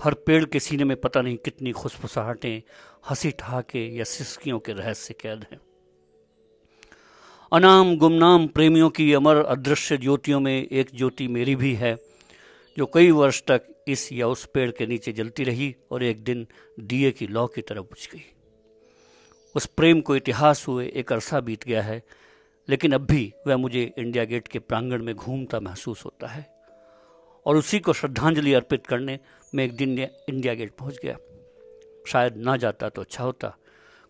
हर 0.00 0.14
पेड़ 0.14 0.44
के 0.44 0.60
सीने 0.60 0.84
में 0.84 1.00
पता 1.00 1.22
नहीं 1.22 1.36
कितनी 1.36 1.72
खुशफुसाहटें, 1.72 2.62
हँसी 3.10 3.30
ठहाके 3.30 3.96
या 3.96 4.04
सिस्कियों 4.04 4.58
के 4.58 4.72
रहस्य 4.72 5.14
कैद 5.14 5.46
हैं। 5.52 5.60
अनाम 7.52 7.96
गुमनाम 7.96 8.46
प्रेमियों 8.46 8.90
की 8.90 9.12
अमर 9.12 9.36
अदृश्य 9.36 9.96
ज्योतियों 9.96 10.40
में 10.40 10.68
एक 10.68 10.90
ज्योति 10.94 11.28
मेरी 11.28 11.56
भी 11.56 11.74
है, 11.74 11.98
जो 12.78 12.86
कई 12.86 13.10
वर्ष 13.10 13.42
तक 13.42 13.84
इस 13.88 14.12
या 14.12 14.28
उस 14.28 14.46
पेड़ 14.46 14.70
के 14.70 14.86
नीचे 14.86 15.12
जलती 15.12 15.44
रही 15.44 15.76
और 15.90 16.02
एक 16.02 16.24
दिन 16.24 16.46
दिए 16.80 17.10
की 17.10 17.26
लौ 17.26 17.46
की 17.46 17.62
तरफ़ 17.62 17.84
बुझ 17.84 18.08
गई। 18.12 18.24
उस 19.54 19.66
प्रेम 19.66 20.00
को 20.00 20.16
इतिहास 20.16 20.68
हुए 20.68 20.92
एक 20.94 21.12
अरसा 21.12 21.40
बीत 21.40 21.64
गया 21.64 21.82
है, 21.82 22.02
लेकिन 22.68 22.92
अब 22.92 23.00
भी 23.00 23.32
वह 23.46 23.56
मुझे 23.56 23.92
इंडिया 23.98 24.24
गेट 24.24 24.48
के 24.48 24.58
प्रांगण 24.58 25.02
में 25.02 25.14
घूमता 25.14 25.60
महसूस 25.60 26.04
होता 26.04 26.26
है। 26.26 26.53
और 27.46 27.56
उसी 27.56 27.80
को 27.80 27.92
श्रद्धांजलि 27.92 28.52
अर्पित 28.54 28.86
करने 28.86 29.18
में 29.54 29.64
एक 29.64 29.76
दिन 29.76 29.98
इंडिया 29.98 30.54
गेट 30.54 30.72
पहुँच 30.76 30.98
गया। 31.02 31.16
शायद 32.06 32.36
ना 32.36 32.56
जाता 32.56 32.88
तो 32.88 33.02
अच्छा 33.02 33.24
होता। 33.24 33.56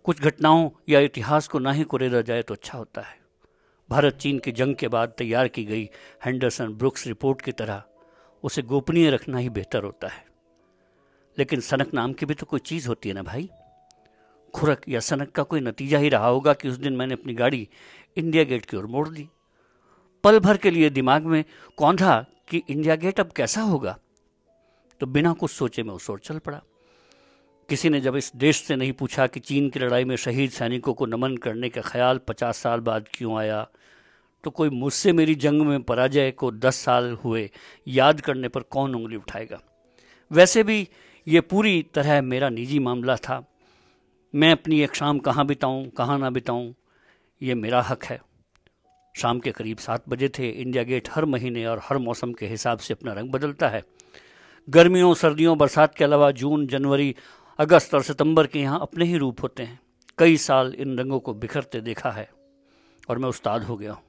कुछ 0.05 0.21
घटनाओं 0.21 0.71
या 0.89 1.01
इतिहास 1.01 1.49
को 1.49 1.59
ना 1.59 1.73
ही 1.73 1.83
कुरेदा 1.83 2.21
जाए 2.21 2.43
तो 2.43 2.55
अच्छा 2.55 2.79
होता 2.79 3.01
है। 3.01 3.17
भारत 3.91 4.15
चीन 4.15 4.39
की 4.39 4.53
जंग 4.53 4.75
के 4.75 4.89
बाद 4.89 5.15
तैयार 5.19 5.49
की 5.49 5.65
गई 5.65 5.89
हैंडरसन 6.25 6.69
ब्रुक्स 6.69 7.07
रिपोर्ट 7.07 7.43
की 7.43 7.53
तरह 7.53 7.83
उसे 8.43 8.63
गोपनीय 8.63 9.11
रखना 9.11 9.39
ही 9.39 9.49
बेहतर 9.49 9.83
होता 9.83 10.09
है। 10.09 10.25
लेकिन 11.39 11.61
सनक 11.61 11.95
नाम 11.95 12.13
की 12.13 12.27
भी 12.27 12.35
तो 12.35 12.47
कोई 12.47 12.61
चीज़ 12.61 12.89
होती 12.89 13.09
है 13.09 13.15
ना 13.15 13.23
भाई? 13.23 13.51
खुरक 14.55 14.83
या 14.89 15.01
सनक 15.01 15.31
का 15.31 15.43
कोई 15.43 15.61
नतीजा 15.61 15.99
ही 15.99 16.09
रहा 16.09 16.27
होगा 16.27 16.53
कि 16.53 16.69
उस 16.69 16.77
दिन 16.77 16.93
मैंने 16.93 17.15
अपनी 17.15 17.35
गाड़ी 17.35 17.69
इंडिया 18.17 18.45
गेट 18.45 18.65
की 18.65 18.77
ओर 18.77 18.87
मोड़ 18.87 19.09
दी। 19.09 19.29
पल 20.25 20.39
भर 20.39 20.57
के 20.57 20.71
लिए 20.71 20.91
दिमाग 20.91 21.23
में 21.23 21.45
कौंधा 21.77 22.25
कि 22.49 22.63
इंडिया 22.71 22.95
गेट 22.97 23.21
अब 23.21 23.33
कैसा 23.33 23.61
होगा? 23.61 23.99
तो 25.01 25.07
बिना 25.07 25.33
कुछ 25.33 25.51
सोचे 25.51 25.83
मैं 25.83 25.95
उस 25.95 26.11
ओर 26.11 26.19
चल 26.19 26.39
पड़ा। 26.39 26.61
किसी 27.69 27.89
ने 27.89 28.01
जब 28.01 28.17
इस 28.17 28.31
देश 28.37 28.63
से 28.63 28.77
नहीं 28.77 28.93
पूछा 28.93 29.27
कि 29.27 29.41
चीन 29.41 29.69
की 29.71 29.81
लड़ाई 29.81 30.05
में 30.05 30.17
शहीद 30.17 30.51
सैनिकों 30.51 30.95
को 30.95 31.07
नमन 31.07 31.37
करने 31.37 31.69
का 31.69 31.81
ख्याल 31.81 32.19
पचास 32.19 32.57
साल 32.57 32.81
बाद 32.81 33.07
क्यों 33.15 33.39
आया 33.39 33.67
तो 34.45 34.51
कोई 34.51 34.71
मुझसे 34.71 35.13
मेरी 35.13 35.35
जंग 35.35 35.63
में 35.63 35.83
पराजय 35.83 36.31
को 36.31 36.51
दस 36.53 36.77
साल 36.77 37.11
हुए 37.25 37.49
याद 37.87 38.21
करने 38.21 38.49
पर 38.49 38.61
कौन 38.61 38.95
उंगली 38.95 39.17
उठाएगा? 39.17 39.61
वैसे 40.31 40.63
भी 40.63 40.89
ये 41.27 41.41
पूरी 41.41 41.83
तरह 41.95 42.21
मेरा 42.23 42.49
निजी 42.49 42.79
मामला 42.79 43.17
था। 43.17 43.43
मैं 44.35 44.51
अपनी 44.53 44.81
एक 44.81 44.95
शाम 44.95 45.19
कहाँ 45.19 45.47
बिताऊँ, 45.47 45.89
कहाँ 45.89 46.19
ना 46.19 46.31
बिताऊँ, 46.31 46.75
ये 47.41 47.55
मेरा 47.55 47.81
हक 47.83 48.05
है। 48.05 48.21
शाम 49.15 49.41
के 49.41 49.51
करीब 49.51 49.79
सात 49.79 50.09
बजे 50.09 50.29
थे। 50.29 50.49
इंडिया 50.51 50.83
गेट 50.83 51.09
हर 51.11 51.25
महीने 51.25 51.65
और 51.67 51.81
हर 51.85 51.99
मौसम 51.99 52.33
के 52.33 52.47
हिसाब 52.47 52.79
से 52.79 52.95
अपना 52.95 53.13
रंग 53.13 53.31
बदलता 53.31 53.69
है। 53.69 53.83
गर्मियों, 54.69 55.13
सर्दियों, 55.15 55.57
बरसात 55.59 55.95
के 55.95 56.05
अलावा 56.05 56.31
जून, 56.31 56.67
जनवरी, 56.67 57.15
अगस्त 57.59 57.95
और 57.95 58.03
सितंबर 58.03 58.47
के 58.47 58.61
यहाँ 58.61 58.81
अपने 58.81 59.05
ही 59.05 59.17
रूप 59.17 59.43
होते 59.43 59.63
हैं। 59.63 59.79
कई 60.19 60.37
साल 60.37 60.75
इन 60.75 60.99
रंगों 60.99 61.19
को 61.21 61.35
बिखरते 61.35 61.81
देखा 61.81 62.11
है 62.11 62.29
और 63.09 63.19
मैं 63.19 63.29
उस्ताद 63.29 63.65
हो 63.65 63.77
गया 63.77 63.93
हूँ। 63.93 64.03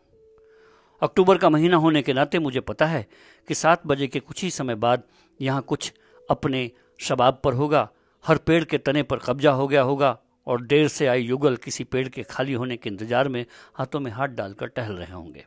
अक्टूबर 1.01 1.37
का 1.37 1.49
महीना 1.49 1.77
होने 1.77 2.01
के 2.01 2.13
नाते 2.13 2.39
मुझे 2.39 2.59
पता 2.59 2.85
है 2.85 3.05
कि 3.47 3.53
सात 3.53 3.87
बजे 3.87 4.07
के 4.07 4.19
कुछ 4.19 4.43
ही 4.43 4.49
समय 4.49 4.75
बाद 4.75 5.03
यहाँ 5.39 5.61
कुछ 5.61 5.93
अपने 6.29 6.69
शबाब 6.99 7.39
पर 7.43 7.53
होगा, 7.53 7.89
हर 8.25 8.37
पेड़ 8.37 8.63
के 8.63 8.77
तने 8.77 9.03
पर 9.03 9.17
कब्जा 9.17 9.51
हो 9.51 9.67
गया 9.67 9.81
होगा 9.81 10.17
और 10.47 10.61
देर 10.63 10.87
से 10.87 11.07
आए 11.07 11.19
युगल 11.19 11.55
किसी 11.55 11.83
पेड़ 11.85 12.07
के 12.07 12.23
खाली 12.23 12.53
होने 12.53 12.77
के 12.77 12.89
इंतज़ार 12.89 13.27
में 13.27 13.45
हाथों 13.75 13.99
में 13.99 14.11
हाथ 14.11 14.27
डालकर 14.29 14.67
टहल 14.67 14.93
रहे 14.93 15.11
होंगे। 15.11 15.45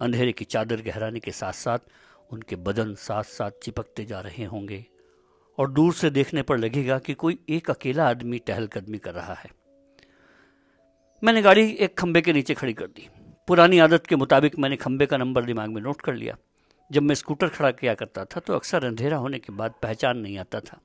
अंधेरे 0.00 0.32
की 0.32 0.44
चादर 0.46 0.82
गहराने 0.82 1.20
के 1.20 1.30
साथ 1.32 1.52
साथ 1.54 1.78
उनके 2.30 2.56
बदन 2.58 2.94
साथ 2.96 3.24
साथ 3.24 3.50
चिपकते 3.62 4.04
जा 4.04 4.20
रहे 4.20 4.44
होंगे 4.44 4.84
और 5.58 5.70
दूर 5.70 5.92
से 5.94 6.10
देखने 6.10 6.42
पर 6.42 6.58
लगेगा 6.58 6.98
कि 6.98 7.14
कोई 7.14 7.38
एक 7.48 7.70
अकेला 7.70 8.08
आदमी 8.08 8.38
टहलकदमी 8.40 8.98
कर 8.98 9.14
रहा 9.14 9.34
है। 9.34 9.50
मैंने 11.22 11.42
गाड़ी 11.42 11.68
एक 11.70 11.98
खंबे 11.98 12.20
के 12.20 12.32
नीचे 12.32 12.54
खड़ी 12.54 12.72
कर 12.72 12.86
दी। 12.86 13.08
पुरानी 13.48 13.78
आदत 13.78 14.06
के 14.06 14.16
मुताबिक 14.16 14.58
मैंने 14.58 14.76
खंबे 14.76 15.06
का 15.06 15.16
नंबर 15.16 15.44
दिमाग 15.44 15.70
में 15.70 15.80
नोट 15.82 16.00
कर 16.00 16.14
लिया। 16.14 16.36
जब 16.90 17.02
मैं 17.02 17.14
स्कूटर 17.14 17.48
खड़ा 17.48 17.70
किया 17.72 17.94
करता 17.94 18.24
था 18.26 18.40
तो 18.40 18.54
अक्सर 18.54 18.84
अंधेरा 18.84 19.16
होने 19.16 19.38
के 19.38 19.52
बाद 19.52 19.74
पहचान 19.82 20.18
नहीं 20.18 20.38
आता 20.38 20.60
था। 20.60 20.80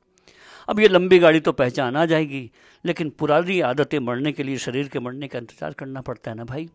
अब 0.67 0.79
ये 0.79 0.87
लंबी 0.87 1.19
गाड़ी 1.19 1.39
तो 1.39 1.51
पहचान 1.51 1.95
आ 1.95 2.05
जाएगी, 2.05 2.49
लेकिन 2.85 3.09
पुरानी 3.09 3.59
आदतें 3.61 3.99
मरने 3.99 4.31
के 4.31 4.43
लिए, 4.43 4.57
शरीर 4.57 4.87
के 4.87 4.99
मरने 4.99 5.27
का 5.27 5.39
इंतज़ार 5.39 5.73
करना 5.73 6.01
पड़ता 6.01 6.31
है 6.31 6.37
ना 6.37 6.43
भाई? 6.43 6.69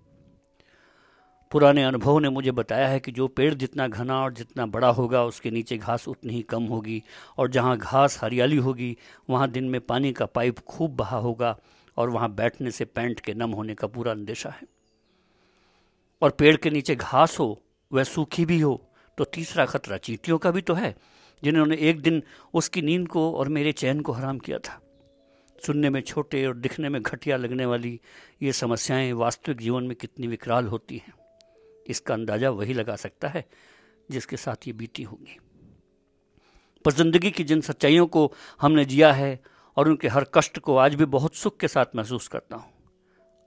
पुराने 1.53 1.83
अनुभव 1.83 2.19
ने 2.19 2.29
मुझे 2.29 2.51
बताया 2.51 2.89
है 2.89 2.99
कि 3.01 3.13
जो 3.13 3.27
पेड़ 3.29 3.53
जितना 3.55 3.87
घना 3.89 4.21
और 4.23 4.33
जितना 4.33 4.67
बड़ा 4.67 4.89
होगा, 4.89 5.25
उसके 5.25 5.51
नीचे 5.51 5.77
घास 5.77 6.07
उतनी 6.09 6.33
ही 6.33 6.43
कम 6.43 6.65
होगी, 6.65 7.03
और 7.39 7.49
जहाँ 7.49 7.77
घास 7.77 8.19
हरियाली 8.23 8.57
होगी, 8.57 8.97
वहाँ 9.31 9.51
दिन 9.51 9.65
में 9.65 9.81
पानी 9.81 10.13
का 10.13 10.27
पाइप 10.27 10.59
खूब 10.59 10.97
बहा 10.97 11.17
होगा, 11.17 11.57
और 11.97 12.11
वहाँ 12.11 12.31
बैठने 12.35 12.71
से 12.71 12.85
पैंट 12.85 13.21
के 13.21 13.35
नम 13.35 13.51
होने 13.51 13.75
का 13.75 13.87
पूरा 13.87 14.13
अंदेशा 14.13 14.51
है। 14.51 14.67
और 16.23 16.31
पेड़ 16.31 16.57
के 16.57 16.71
नीचे 16.71 16.95
घास 16.97 17.39
हो, 17.39 17.61
वह 17.91 18.05
सूखी 18.05 18.45
भी 18.45 18.61
हो 18.61 18.81
तो 19.19 19.25
तीसरा 19.25 19.65
खतरा 19.67 19.97
चींटियों 19.97 20.39
का 20.39 20.51
भी 20.51 20.61
तो 20.61 20.75
है। 20.75 20.95
जिन्होंने 21.43 21.77
एक 21.81 22.01
दिन 22.01 22.23
उसकी 22.55 22.83
नींद 22.83 23.09
को 23.09 23.31
और 23.33 23.49
मेरे 23.49 23.73
चैन 23.75 24.01
को 24.01 24.13
हराम 24.13 24.39
किया 24.39 24.59
था। 24.59 24.81
सुनने 25.59 25.91
में 25.91 26.01
छोटे 26.03 26.45
और 26.47 26.57
दिखने 26.57 26.89
में 26.89 27.01
घटिया 27.03 27.37
लगने 27.37 27.67
वाली 27.67 27.99
ये 28.43 28.53
समस्याएँ 28.55 29.13
वास्तविक 29.15 29.61
जीवन 29.61 29.85
में 29.85 29.95
कितनी 29.97 30.27
विकराल 30.27 30.67
होती 30.67 30.97
हैं, 30.97 31.13
इसका 31.87 32.15
अंदाज़ा 32.15 32.51
वही 32.51 32.75
लगा 32.75 32.97
सकता 32.97 33.29
है 33.29 33.45
जिसके 34.09 34.37
साथ 34.39 34.67
ये 34.67 34.73
बीती 34.73 35.03
होंगी। 35.03 35.39
पर 36.85 36.93
ज़िंदगी 36.93 37.31
की 37.31 37.45
जिन 37.45 37.61
सच्चाइयों 37.61 38.07
को 38.07 38.33
हमने 38.61 38.85
जिया 38.85 39.13
है 39.13 39.39
और 39.77 39.89
उनके 39.89 40.09
हर 40.09 40.27
कष्ट 40.35 40.59
को 40.59 40.77
आज 40.77 40.95
भी 40.95 41.05
बहुत 41.07 41.35
सुख 41.35 41.57
के 41.57 41.69
साथ 41.69 41.97
महसूस 41.97 42.29
करता 42.29 42.57
हूँ। 42.57 42.73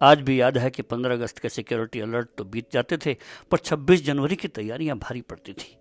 आज 0.02 0.22
भी 0.22 0.40
याद 0.42 0.58
है 0.58 0.70
कि 0.72 0.82
15 0.84 1.12
अगस्त 1.12 1.40
के 1.40 1.50
सिक्योरिटी 1.50 2.00
अलर्ट 2.00 2.30
तो 2.38 2.44
बीत 2.44 2.72
जाते 2.74 2.98
थे, 2.98 3.16
पर 3.52 3.58
26 3.60 4.04
जनवरी 4.04 4.36
की 4.36 4.48
तैयारियाँ 4.50 4.98
भारी 4.98 5.22
पड़ती 5.22 5.54
थी। 5.54 5.76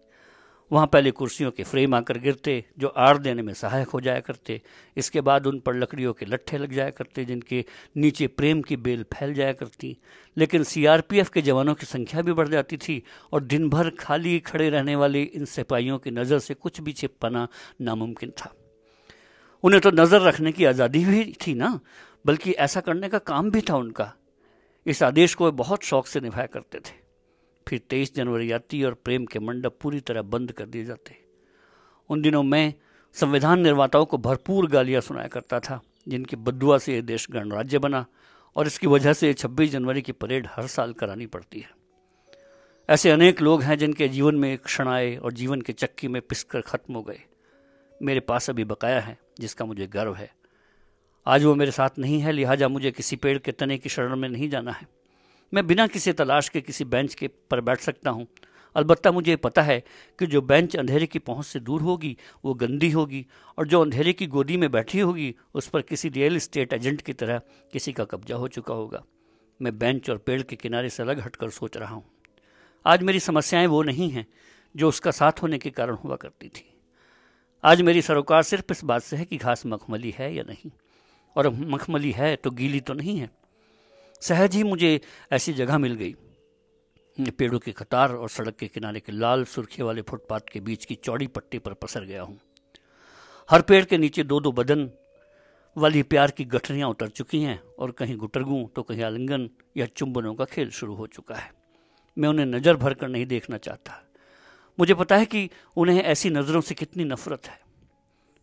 वहाँ 0.73 0.87
पहले 0.87 1.11
कुर्सियों 1.11 1.51
के 1.51 1.63
फ्रेम 1.63 1.95
आकर 1.95 2.19
गिरते, 2.19 2.65
जो 2.79 2.89
आड़ 2.89 3.19
देने 3.19 3.43
में 3.43 3.53
सहायक 3.55 3.89
हो 3.89 4.01
जाया 4.01 4.21
करते। 4.21 4.61
इसके 4.97 5.21
बाद 5.21 5.47
उन 5.47 5.59
पर 5.61 5.75
लकड़ियों 5.75 6.13
के 6.13 6.27
लट्ठे 6.27 6.59
लग 6.59 6.73
जाया 6.73 6.91
करते, 6.91 7.25
जिनके 7.25 7.65
नीचे 7.97 8.27
प्रेम 8.27 8.63
की 8.63 8.77
बेल 8.77 9.03
फैल 9.03 9.35
जाया 9.35 9.53
करती। 9.53 9.97
लेकिन 10.37 10.63
सीआरपीएफ 10.63 11.29
के 11.29 11.43
जवानों 11.43 11.75
की 11.75 11.87
संख्या 11.87 12.23
भी 12.23 12.33
बढ़ 12.33 12.49
जाती 12.49 12.77
थी, 12.77 13.03
और 13.33 13.45
दिन 13.45 13.69
भर 13.69 13.91
खाली 13.91 14.39
खड़े 14.41 14.71
रहने 14.71 14.97
वाले 14.97 15.23
इन 15.23 15.45
सिपाहियों 15.45 15.99
की 15.99 16.11
नज़र 16.11 16.39
से 16.39 16.55
कुछ 16.55 16.81
भी 16.81 16.93
छिप 16.93 17.17
पाना 17.21 17.49
नामुमकिन 17.81 18.31
था। 18.31 18.55
उन्हें 19.65 19.83
तो 19.83 19.91
नज़र 19.91 20.21
रखने 20.21 20.53
की 20.53 20.65
आज़ादी 20.65 21.05
भी 21.05 21.37
थी 21.47 21.55
ना, 21.55 21.81
बल्कि 22.27 22.53
ऐसा 22.53 22.81
करने 22.81 23.09
का 23.09 23.19
काम 23.19 23.51
भी 23.51 23.61
था 23.61 23.77
उनका। 23.77 24.13
इस 24.87 25.03
आदेश 25.03 25.35
को 25.35 25.45
वे 25.45 25.51
बहुत 25.51 25.83
शौक 25.83 26.07
से 26.07 26.21
निभाया 26.21 26.47
करते 26.47 26.79
थे। 26.79 27.02
फिर 27.69 27.79
तेईस 27.79 28.15
जनवरी 28.15 28.53
आती 28.53 28.83
और 28.85 28.95
प्रेम 28.95 29.25
के 29.25 29.39
मंडप 29.39 29.79
पूरी 29.81 30.01
तरह 30.01 30.23
बंद 30.23 30.53
कर 30.53 30.67
दिए 30.67 30.85
जाते 30.85 31.23
उन 32.11 32.23
दिनों 32.23 32.43
मैं 32.43 32.75
संविधान 33.13 33.61
निर्माताओं 33.61 34.05
को 34.05 34.19
भरपूर 34.19 34.67
गालियाँ 34.67 35.01
सुनाया 35.01 35.29
करता 35.29 35.61
था, 35.61 35.81
जिनकी 36.09 36.37
बदुआ 36.37 36.79
से 36.79 36.95
यह 36.95 37.01
देश 37.01 37.27
गणराज्य 37.31 37.79
बना 37.79 38.07
और 38.57 38.67
इसकी 38.67 38.87
वजह 38.87 39.13
से 39.13 39.35
26 39.35 39.71
जनवरी 39.71 40.03
की 40.03 40.13
परेड 40.13 40.47
हर 40.51 40.67
साल 40.67 40.93
करानी 40.93 41.27
पड़ती 41.27 41.61
है। 41.61 41.71
ऐसे 42.91 43.11
अनेक 43.11 43.41
लोग 43.41 43.63
हैं 43.63 43.79
जिनके 43.79 44.09
जीवन 44.09 44.35
में 44.35 44.59
क्षण 44.59 44.89
आए 44.89 45.17
और 45.17 45.33
जीवन 45.33 45.61
के 45.61 45.73
चक्की 45.73 46.09
में 46.09 46.23
पिसकर 46.23 46.61
खत्म 46.61 46.95
हो 46.95 47.03
गए। 47.03 47.21
मेरे 48.03 48.21
पास 48.21 48.51
अभी 48.51 48.65
बकाया 48.65 49.01
है, 49.01 49.19
जिसका 49.41 49.65
मुझे 49.65 49.87
गर्व 49.87 50.15
है। 50.15 50.35
आज 51.27 51.45
वो 51.45 51.55
मेरे 51.55 51.71
साथ 51.71 51.91
नहीं 51.99 52.21
है, 52.21 52.33
लिहाजा 52.33 52.69
मुझे 52.69 52.91
किसी 52.91 53.17
पेड़ 53.17 53.39
के 53.39 53.53
तने 53.53 53.79
की 53.79 53.89
शरण 53.89 54.17
में 54.17 54.29
नहीं 54.29 54.51
जाना 54.51 54.73
है। 54.73 55.02
मैं 55.55 55.67
बिना 55.67 55.87
किसी 55.87 56.13
तलाश 56.13 56.49
के 56.49 56.61
किसी 56.61 56.85
बेंच 56.85 57.15
के 57.15 57.29
पर 57.29 57.61
बैठ 57.61 57.81
सकता 57.81 58.11
हूँ। 58.11 58.27
अलबत्ता 58.77 59.13
मुझे 59.13 59.37
पता 59.37 59.63
है 59.63 59.85
कि 60.19 60.27
जो 60.27 60.43
बेंच 60.43 60.77
अंधेरे 60.77 61.07
की 61.07 61.19
पहुँच 61.19 61.47
से 61.47 61.61
दूर 61.61 61.83
होगी, 61.83 62.17
वो 62.45 62.55
गंदी 62.55 62.91
होगी 62.91 63.27
और 63.59 63.67
जो 63.67 63.81
अंधेरे 63.81 64.13
की 64.13 64.27
गोदी 64.27 64.57
में 64.57 64.71
बैठी 64.71 65.01
होगी, 65.01 65.35
उस 65.55 65.69
पर 65.69 65.83
किसी 65.83 66.09
रियल 66.09 66.37
इस्टेट 66.37 66.73
एजेंट 66.73 67.03
की 67.03 67.13
तरह 67.13 67.41
किसी 67.73 67.93
का 67.93 68.05
कब्जा 68.05 68.37
हो 68.37 68.49
चुका 68.49 68.75
होगा। 68.75 69.05
मैं 69.63 69.79
बेंच 69.79 70.11
और 70.11 70.19
पेड़ 70.19 70.43
के 70.43 70.57
किनारे 70.57 70.89
से 70.89 71.03
अलग 71.03 71.21
हटकर 71.21 71.51
सोच 71.51 71.77
रहा 71.77 71.95
हूँ। 71.95 72.05
आज 72.87 73.03
मेरी 73.03 73.21
समस्याएँ 73.21 73.67
वो 73.67 73.83
नहीं 73.83 74.11
हैं 74.11 74.27
जो 74.77 74.89
उसका 74.89 75.11
साथ 75.11 75.33
होने 75.43 75.59
के 75.59 75.71
कारण 75.71 75.95
हुआ 75.95 76.17
करती 76.17 76.49
थी। 76.49 76.75
आज 77.65 77.83
मेरी 77.83 78.03
सरोकार 78.03 78.43
सिर्फ़ 78.43 78.65
इस 78.71 78.85
बात 78.85 79.03
से 79.03 79.17
है 79.17 79.25
कि 79.25 79.37
घास 79.37 79.67
मखमली 79.67 80.15
है 80.19 80.35
या 80.35 80.43
नहीं। 80.43 80.71
और 81.37 81.49
मखमली 81.49 82.11
है 82.11 82.37
तो 82.37 82.51
गीली 82.51 82.81
तो 82.81 82.95
नहीं 82.95 83.19
है। 83.19 83.42
सहज 84.23 84.55
ही 84.57 84.63
मुझे 84.65 85.01
ऐसी 85.33 85.53
जगह 85.53 85.79
मिल 85.79 85.95
गई। 85.95 86.15
पेड़ों 87.19 87.59
की 87.59 87.73
कतार 87.73 88.13
और 88.13 88.29
सड़क 88.29 88.57
के 88.57 88.67
किनारे 88.69 89.01
के 89.01 89.13
लाल 89.13 89.45
सुर्खी 89.45 89.83
वाले 89.83 90.03
फुटपाथ 90.03 90.41
के 90.53 90.61
बीच 90.61 90.85
की 90.85 90.95
चौड़ी 90.95 91.27
पट्टी 91.27 91.59
पर 91.59 91.73
पसर 91.75 92.05
गया 92.05 92.23
हूँ। 92.23 92.39
हर 93.49 93.63
पेड़ 93.63 93.85
के 93.85 93.99
नीचे 93.99 94.23
दो 94.25 94.41
दो 94.41 94.53
बदन 94.53 94.91
वाली 95.77 96.03
प्यार 96.03 96.31
की 96.31 96.45
गठरियाँ 96.45 96.89
उतर 96.89 97.09
चुकी 97.09 97.41
हैं 97.43 97.61
और 97.79 97.91
कहीं 97.91 98.17
गुटरगू 98.17 98.63
तो 98.77 98.83
कहीं 98.83 99.03
आलिंगन 99.03 99.49
या 99.77 99.87
चुंबनों 99.87 100.35
का 100.35 100.45
खेल 100.45 100.71
शुरू 100.71 100.95
हो 100.95 101.07
चुका 101.07 101.35
है। 101.35 101.51
मैं 102.17 102.29
उन्हें 102.29 102.47
नज़र 102.47 102.77
भर 102.77 102.95
कर 102.95 103.09
नहीं 103.09 103.27
देखना 103.27 103.57
चाहता। 103.59 104.03
मुझे 104.79 104.95
पता 104.95 105.17
है 105.17 105.27
कि 105.27 105.49
उन्हें 105.77 106.03
ऐसी 106.03 106.31
नज़रों 106.31 106.61
से 106.61 106.75
कितनी 106.75 107.05
नफरत 107.05 107.47
है। 107.47 107.61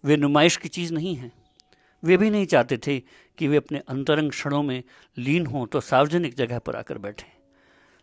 वे 0.03 0.17
नुमाइश 0.17 0.57
की 0.57 0.69
चीज़ 0.69 0.93
नहीं 0.93 1.15
है। 1.15 1.31
वे 2.03 2.17
भी 2.17 2.29
नहीं 2.29 2.45
चाहते 2.45 2.77
थे 2.77 2.99
कि 3.37 3.47
वे 3.47 3.57
अपने 3.57 3.79
अंतरंग 3.79 4.29
क्षणों 4.29 4.63
में 4.63 4.83
लीन 5.17 5.45
हों 5.45 5.65
तो 5.65 5.81
सार्वजनिक 5.81 6.33
जगह 6.33 6.59
पर 6.59 6.75
आकर 6.75 6.97
बैठें। 6.97 7.31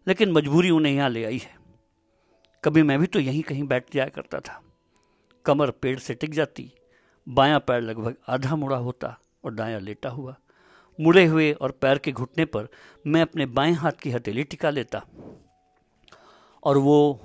लेकिन 0.08 0.32
मजबूरी 0.32 0.70
उन्हें 0.70 0.92
यहाँ 0.92 1.10
ले 1.10 1.24
आई 1.24 1.38
है। 1.38 1.56
कभी 2.64 2.82
मैं 2.82 2.98
भी 2.98 3.06
तो 3.06 3.20
यहीं 3.20 3.42
कहीं 3.42 3.64
बैठ 3.64 3.84
जाया 3.94 4.08
करता 4.08 4.40
था। 4.40 4.62
कमर 5.44 5.70
पेड़ 5.70 5.98
से 5.98 6.14
टिक 6.14 6.34
जाती, 6.34 6.72
बायां 7.28 7.60
पैर 7.60 7.80
लगभग 7.80 8.16
आधा 8.28 8.56
मुड़ा 8.56 8.76
होता 8.76 9.18
और 9.44 9.54
दायां 9.54 9.80
लेटा 9.80 10.08
हुआ। 10.08 10.36
मुड़े 11.00 11.24
हुए 11.26 11.52
और 11.52 11.70
पैर 11.70 11.98
के 11.98 12.12
घुटने 12.12 12.44
पर 12.44 12.68
मैं 13.06 13.22
अपने 13.22 13.46
बाएँ 13.46 13.72
हाथ 13.72 13.92
की 13.92 14.10
हथेली 14.10 14.44
टिका 14.44 14.70
लेता। 14.70 15.04
और 16.64 16.78
वो 16.78 17.20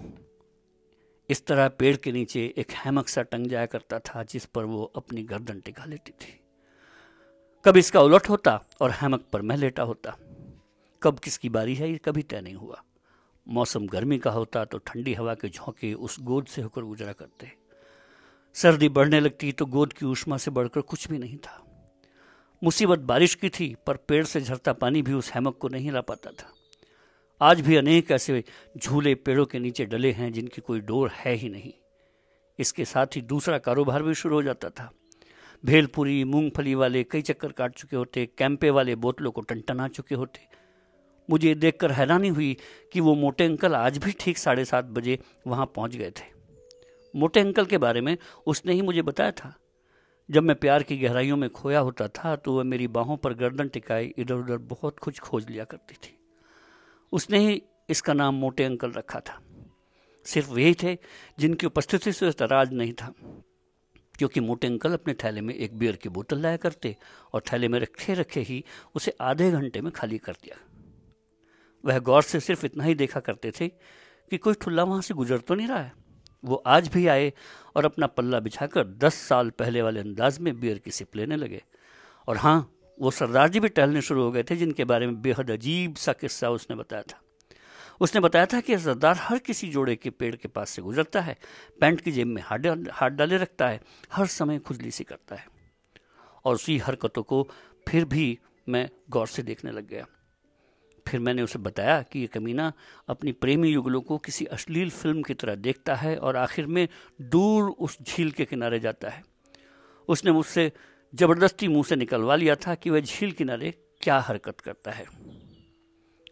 इस 1.30 1.46
तरह 1.46 1.68
पेड़ 1.68 1.98
के 1.98 2.12
नीचे 2.12 2.54
एक 2.58 2.72
हैमक 2.72 3.08
सा 3.08 3.22
टंग 3.22 3.48
जाया 3.48 3.66
करता 3.66 4.00
था 4.00 4.24
जिस 4.24 4.46
पर 4.46 4.64
वो 4.64 4.84
अपनी 4.84 5.24
गर्दन 5.24 5.60
टिका 5.60 5.86
लेती 5.86 6.12
थी। 6.12 6.41
कब 7.66 7.78
इसका 7.78 8.02
उलट 8.02 8.30
होता 8.30 8.66
और 8.82 8.92
हैमक 8.92 9.26
पर 9.34 9.42
मैं 9.42 9.58
लेटा 9.58 9.84
होता? 9.84 10.18
कब 11.04 11.20
किसकी 11.20 11.50
बारी 11.50 11.76
है, 11.76 11.92
ये 11.92 11.98
कभी 11.98 12.24
तय 12.24 12.42
नहीं 12.42 12.56
हुआ। 12.56 12.84
मौसम 13.48 13.88
गर्मी 13.88 14.18
का 14.18 14.32
होता 14.32 14.66
तो 14.66 14.78
ठंडी 14.78 15.14
हवा 15.14 15.34
के 15.34 15.50
झोंके 15.50 15.94
उस 15.94 16.18
गोद 16.20 16.46
से 16.46 16.62
होकर 16.62 16.82
गुजरा 16.82 17.14
करते। 17.14 17.52
सर्दी 18.54 18.90
बढ़ने 18.90 19.20
लगती 19.20 19.52
तो 19.52 19.66
गोद 19.66 19.94
की 19.94 20.06
ऊष्मा 20.06 20.38
से 20.38 20.52
बढ़कर 20.52 20.82
कुछ 20.82 21.08
भी 21.08 21.18
नहीं 21.18 21.38
था। 21.38 21.68
मुसीबत 22.64 23.00
बारिश 23.00 23.36
की 23.36 23.50
थी, 23.50 23.76
पर 23.88 23.96
पेड़ 23.98 24.26
से 24.26 24.42
झरता 24.42 24.74
पानी 24.74 25.02
भी 25.02 25.14
उस 25.14 25.32
हैमक 25.32 25.58
को 25.58 25.68
नहीं 25.68 25.92
ला 25.92 26.02
पाता 26.02 26.32
था। 26.32 26.54
आज 27.42 27.62
भी 27.62 27.76
अनेक 27.76 28.12
ऐसे 28.12 28.44
झूले 28.78 29.16
पेड़ों 29.16 29.46
के 29.46 29.60
नीचे 29.60 29.86
डले 29.86 30.12
हैं 30.12 30.34
जिनकी 30.34 30.62
कोई 30.62 30.80
डोर 30.80 31.10
है 31.10 31.34
ही 31.34 31.50
नहीं। 31.50 31.74
इसके 32.60 32.86
साथ 32.86 33.08
ही 33.16 33.22
दूसरा 33.22 33.58
कारोबार 33.58 34.04
भी 34.04 34.14
शुरू 34.14 34.36
हो 34.36 34.44
जाता 34.44 34.70
था। 34.70 34.92
भेलपुरी, 35.64 36.24
मूंगफली 36.24 36.76
वाले 36.76 37.04
कई 37.04 37.22
चक्कर 37.22 37.52
काट 37.52 37.76
चुके 37.76 37.96
होते, 37.96 38.26
कैंपे 38.38 38.70
वाले 38.70 38.96
बोतलों 38.96 39.32
को 39.32 39.42
टनटना 39.42 39.88
चुके 39.88 40.16
होते। 40.16 40.48
मुझे 41.30 41.54
देखकर 41.56 41.92
हैरानी 41.92 42.28
हुई 42.28 42.56
कि 42.94 43.00
वो 43.00 43.16
मोटे 43.16 43.46
अंकल 43.46 43.76
आज 43.76 43.98
भी 43.98 44.12
ठीक 44.12 44.38
साढ़े 44.38 44.66
सात 44.66 44.86
बजे 44.86 45.18
वहाँ 45.48 45.66
पहुँच 45.66 45.96
गए 45.96 46.12
थे। 46.12 46.30
मोटे 47.14 47.40
अंकल 47.40 47.66
के 47.66 47.78
बारे 47.78 48.02
में 48.02 48.18
उसने 48.48 48.74
ही 48.74 48.82
मुझे 48.82 49.02
बताया 49.02 49.32
था। 49.32 49.54
जब 50.30 50.44
मैं 50.44 50.56
प्यार 50.56 50.84
की 50.84 50.98
गहराइयों 50.98 51.38
में 51.38 51.50
खोया 51.50 51.80
होता 51.80 52.08
था 52.08 52.36
तो 52.36 52.56
वह 52.58 52.64
मेरी 52.64 52.88
बाहों 52.88 53.18
पर 53.18 53.34
गर्दन 53.34 53.68
टिकाए 53.68 54.06
इधर 54.18 54.36
उधर 54.36 54.58
बहुत 54.58 55.00
कुछ 55.00 55.20
खोज 55.20 55.50
लिया 55.50 55.64
करती 55.64 55.96
थी। 55.96 56.18
उसने 57.14 57.40
ही 57.40 57.62
इसका 57.90 58.14
नाम 58.14 58.36
मोटे 58.36 58.64
अंकल 58.64 58.92
रखा 58.92 59.20
था। 59.20 59.40
सिर्फ़ 60.26 60.52
वही 60.52 60.74
थे 60.74 60.98
जिनकी 61.40 61.66
उपस्थिति 61.68 62.12
से 62.12 62.32
तराज 62.32 62.74
नहीं 62.74 62.94
था। 62.94 63.14
क्योंकि 64.22 64.40
मोटे 64.40 64.68
अंकल 64.68 64.94
अपने 64.94 65.14
थैले 65.14 65.42
में 65.42 65.54
एक 65.54 65.78
बियर 65.78 65.96
की 65.96 66.10
बोतल 66.10 66.40
लाया 66.40 66.58
करते 66.58 66.96
और 67.34 67.42
थैले 67.42 67.68
में 67.68 67.80
रखे 67.80 68.14
रखे 68.14 68.40
ही 68.40 68.64
उसे 68.96 69.14
आधे 69.22 69.52
घंटे 69.52 69.82
में 69.82 69.92
खाली 69.92 70.18
कर 70.18 70.34
दिया। 70.34 70.58
वह 71.86 72.00
गौर 72.00 72.22
से 72.22 72.40
सिर्फ़ 72.40 72.66
इतना 72.66 72.84
ही 72.84 72.96
देखा 72.96 73.20
करते 73.20 73.52
थे 73.52 73.68
कि 73.68 74.38
कोई 74.38 74.54
ठुल्ला 74.54 74.84
वहाँ 74.84 75.02
से 75.02 75.14
गुजर 75.14 75.38
तो 75.38 75.56
नहीं 75.56 75.68
रहा 75.68 75.80
है। 75.80 75.94
वो 76.44 76.56
आज 76.56 76.88
भी 76.88 77.08
आए 77.08 77.34
और 77.76 77.86
अपना 77.86 78.08
पल्ला 78.08 78.40
बिछाकर 78.40 78.88
दस 78.88 79.14
साल 79.14 79.50
पहले 79.50 79.82
वाले 79.82 80.00
अंदाज 80.00 80.40
में 80.40 80.60
बियर 80.60 80.78
की 80.78 80.92
सिप 80.92 81.16
लेने 81.16 81.36
लगे। 81.36 81.64
और 82.28 82.38
हाँ 82.38 82.74
वो 83.00 83.12
सरदार 83.12 83.50
जी 83.50 83.60
भी 83.60 83.68
टहलने 83.68 84.02
शुरू 84.02 84.24
हो 84.24 84.32
गए 84.32 84.44
थे, 84.44 84.56
जिनके 84.56 84.84
बारे 84.84 85.08
में 85.08 85.22
बेहद 85.22 85.52
अजीब 85.52 85.96
सा 85.96 86.14
किस्सा 86.14 86.50
उसने 86.50 86.76
बताया 86.76 87.04
था। 87.04 87.22
उसने 88.02 88.22
बताया 88.22 88.46
था 88.46 88.62
कि 88.62 88.78
सरदार 88.78 89.16
हर 89.20 89.38
किसी 89.38 89.68
जोड़े 89.68 89.96
के 89.96 90.10
पेड़ 90.10 90.36
के 90.36 90.48
पास 90.48 90.70
से 90.70 90.82
गुजरता 90.82 91.22
है, 91.22 91.38
पैंट 91.82 92.02
की 92.02 92.12
जेब 92.12 92.28
में 92.28 92.42
हाथ 92.46 92.60
हाथ 92.92 93.10
डाले 93.10 93.38
रखता 93.38 93.68
है, 93.68 93.82
हर 94.14 94.26
समय 94.26 94.60
खुजली 94.60 94.92
सी 94.92 95.04
करता 95.04 95.36
है। 95.36 95.46
और 96.46 96.56
उसी 96.56 96.78
हरकतों 96.78 97.24
को 97.24 97.50
फिर 97.88 98.06
भी 98.06 98.40
मैं 98.70 98.90
गौर 99.10 99.28
से 99.28 99.44
देखने 99.44 99.72
लग 99.72 99.88
गया। 99.88 100.06
फिर 101.08 101.20
मैंने 101.20 101.42
उसे 101.42 101.60
बताया 101.60 102.02
कि 102.02 102.20
ये 102.20 102.28
कमीना 102.28 102.74
अपनी 103.10 103.32
प्रेमी 103.32 103.70
युगलों 103.70 104.02
को 104.02 104.18
किसी 104.18 104.46
अश्लील 104.46 104.90
फ़िल्म 104.90 105.22
की 105.22 105.34
तरह 105.34 105.56
देखता 105.56 105.96
है 105.96 106.18
और 106.18 106.36
आखिर 106.36 106.66
में 106.66 106.88
दूर 107.22 107.64
उस 107.64 107.98
झील 108.02 108.32
के 108.32 108.46
किनारे 108.46 108.80
जाता 108.80 109.10
है। 109.10 109.24
उसने 110.08 110.32
मुझसे 110.32 110.72
ज़बरदस्ती 111.16 111.68
मुँह 111.68 111.84
से 111.84 111.96
निकलवा 111.96 112.36
लिया 112.36 112.56
था 112.56 112.76
कि 112.76 112.90
वह 112.90 113.00
झील 113.00 113.32
किनारे 113.32 113.74
क्या 114.02 114.20
हरकत 114.20 114.60
करता 114.60 114.92
है। 114.92 115.06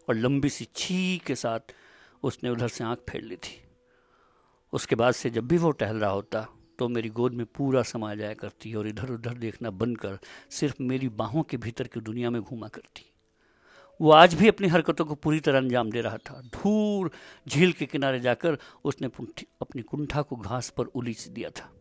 और 0.09 0.15
लंबी 0.15 0.49
सी 0.49 0.67
छी 0.75 1.21
के 1.25 1.35
साथ 1.35 1.73
उसने 2.23 2.49
उधर 2.49 2.67
से 2.67 2.83
आँख 2.83 2.99
फेर 3.09 3.21
ली 3.21 3.35
थी। 3.35 3.57
उसके 4.73 4.95
बाद 4.95 5.13
से 5.13 5.29
जब 5.29 5.47
भी 5.47 5.57
वो 5.57 5.71
टहल 5.71 5.97
रहा 5.97 6.09
होता 6.09 6.47
तो 6.79 6.87
मेरी 6.87 7.09
गोद 7.09 7.33
में 7.33 7.45
पूरा 7.45 7.81
समा 7.83 8.13
जाया 8.15 8.33
करती 8.33 8.73
और 8.73 8.87
इधर 8.87 9.11
उधर 9.11 9.33
देखना 9.33 9.69
बंद 9.69 9.97
कर 9.97 10.17
सिर्फ़ 10.49 10.83
मेरी 10.83 11.09
बाहों 11.09 11.43
के 11.43 11.57
भीतर 11.57 11.87
की 11.87 11.99
दुनिया 11.99 12.29
में 12.29 12.41
घूमा 12.41 12.67
करती। 12.67 13.05
वो 13.99 14.11
आज 14.11 14.33
भी 14.33 14.47
अपनी 14.47 14.67
हरकतों 14.67 15.05
को 15.05 15.15
पूरी 15.15 15.39
तरह 15.39 15.57
अंजाम 15.57 15.91
दे 15.91 16.01
रहा 16.01 16.17
था। 16.17 16.41
धूर 16.41 17.11
झील 17.47 17.71
के 17.71 17.85
किनारे 17.85 18.19
जाकर 18.19 18.57
उसने 18.83 19.07
अपनी 19.61 19.81
कुंठा 19.81 20.21
को 20.21 20.35
घास 20.35 20.69
पर 20.69 20.85
उलीच 20.85 21.27
दिया 21.27 21.49
था। 21.49 21.71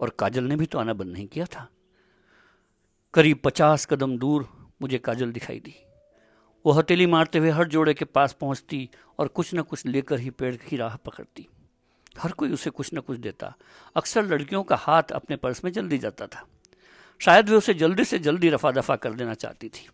और 0.00 0.10
काजल 0.18 0.44
ने 0.44 0.56
भी 0.56 0.66
तो 0.66 0.78
आना 0.78 0.92
बंद 0.92 1.12
नहीं 1.12 1.26
किया 1.26 1.44
था। 1.46 1.68
करीब 3.14 3.40
पचास 3.44 3.86
कदम 3.86 4.18
दूर 4.18 4.48
मुझे 4.82 4.98
काजल 4.98 5.32
दिखाई 5.32 5.60
दी। 5.60 5.74
वो 6.64 6.72
हथेली 6.72 7.06
मारते 7.06 7.38
हुए 7.38 7.50
हर 7.50 7.68
जोड़े 7.68 7.94
के 7.94 8.04
पास 8.04 8.32
पहुँचती 8.32 8.88
और 9.18 9.28
कुछ 9.28 9.54
न 9.54 9.62
कुछ 9.62 9.86
लेकर 9.86 10.18
ही 10.18 10.30
पेड़ 10.30 10.54
की 10.58 10.76
राह 10.76 10.96
पकड़ती। 10.96 11.46
हर 12.18 12.32
कोई 12.32 12.52
उसे 12.52 12.70
कुछ 12.70 12.90
न 12.94 13.00
कुछ 13.00 13.18
देता। 13.18 13.54
अक्सर 13.96 14.24
लड़कियों 14.24 14.62
का 14.62 14.76
हाथ 14.76 15.12
अपने 15.12 15.36
पर्स 15.36 15.64
में 15.64 15.70
जल्दी 15.72 15.98
जाता 15.98 16.26
था। 16.26 16.44
शायद 17.20 17.48
वे 17.48 17.56
उसे 17.56 17.74
जल्दी 17.74 18.04
से 18.04 18.18
जल्दी 18.18 18.48
रफा 18.48 18.70
दफ़ा 18.72 18.96
कर 18.96 19.12
देना 19.12 19.34
चाहती 19.34 19.68
थी। 19.68 19.88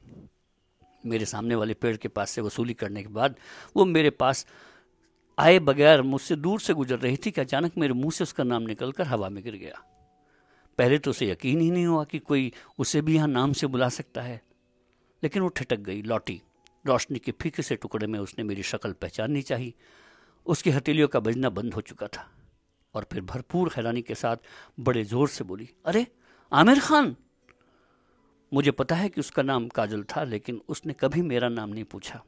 मेरे 1.04 1.24
सामने 1.24 1.54
वाले 1.54 1.74
पेड़ 1.74 1.96
के 1.96 2.08
पास 2.08 2.30
से 2.30 2.40
वसूली 2.40 2.74
करने 2.74 3.02
के 3.02 3.08
बाद 3.08 3.36
वो 3.76 3.84
मेरे 3.84 4.10
पास 4.12 4.46
आए 5.38 5.58
बगैर 5.58 6.02
मुझसे 6.02 6.36
दूर 6.36 6.60
से 6.60 6.74
गुजर 6.74 6.98
रही 6.98 7.16
थी 7.16 7.30
कि 7.30 7.40
अचानक 7.40 7.76
मेरे 7.78 7.94
मुँह 7.94 8.10
से 8.10 8.24
उसका 8.24 8.44
नाम 8.44 8.62
निकलकर 8.62 9.06
हवा 9.06 9.28
में 9.28 9.42
गिर 9.44 9.54
गया। 9.54 9.82
पहले 10.78 10.98
तो 10.98 11.10
उसे 11.10 11.30
यकीन 11.30 11.60
ही 11.60 11.70
नहीं 11.70 11.86
हुआ 11.86 12.04
कि 12.04 12.18
कोई 12.18 12.52
उसे 12.78 13.00
भी 13.00 13.14
यहाँ 13.14 13.28
नाम 13.28 13.52
से 13.52 13.66
बुला 13.66 13.88
सकता 13.88 14.22
है, 14.22 14.40
लेकिन 15.22 15.42
वो 15.42 15.48
ठिटक 15.48 15.78
गई, 15.78 16.02
लौटी। 16.02 16.40
रोशनी 16.86 17.18
के 17.18 17.32
फीके 17.32 17.62
से 17.62 17.76
टुकड़े 17.76 18.06
में 18.06 18.18
उसने 18.18 18.44
मेरी 18.44 18.62
शक्ल 18.62 18.92
पहचाननी 18.92 19.42
चाहिए। 19.42 19.74
उसकी 20.46 20.70
हथेलियों 20.70 21.08
का 21.08 21.20
बजना 21.20 21.50
बंद 21.50 21.74
हो 21.74 21.80
चुका 21.80 22.06
था 22.06 22.30
और 22.94 23.06
फिर 23.12 23.20
भरपूर 23.20 23.72
हैरानी 23.76 24.02
के 24.02 24.14
साथ 24.14 24.36
बड़े 24.80 25.04
ज़ोर 25.04 25.28
से 25.28 25.44
बोली, 25.44 25.70
अरे, 25.86 26.06
आमिर 26.52 26.80
खान! 26.80 27.16
मुझे 28.52 28.70
पता 28.70 28.94
है 28.94 29.08
कि 29.08 29.20
उसका 29.20 29.42
नाम 29.42 29.68
काजल 29.68 30.02
था, 30.02 30.24
लेकिन 30.24 30.60
उसने 30.68 30.92
कभी 30.92 31.22
मेरा 31.22 31.48
नाम 31.48 31.70
नहीं 31.70 31.84
पूछा। 31.84 32.22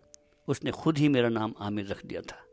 उसने 0.48 0.70
खुद 0.70 0.98
ही 0.98 1.08
मेरा 1.08 1.28
नाम 1.28 1.54
आमिर 1.60 1.86
रख 1.86 2.06
दिया 2.06 2.20
था। 2.20 2.44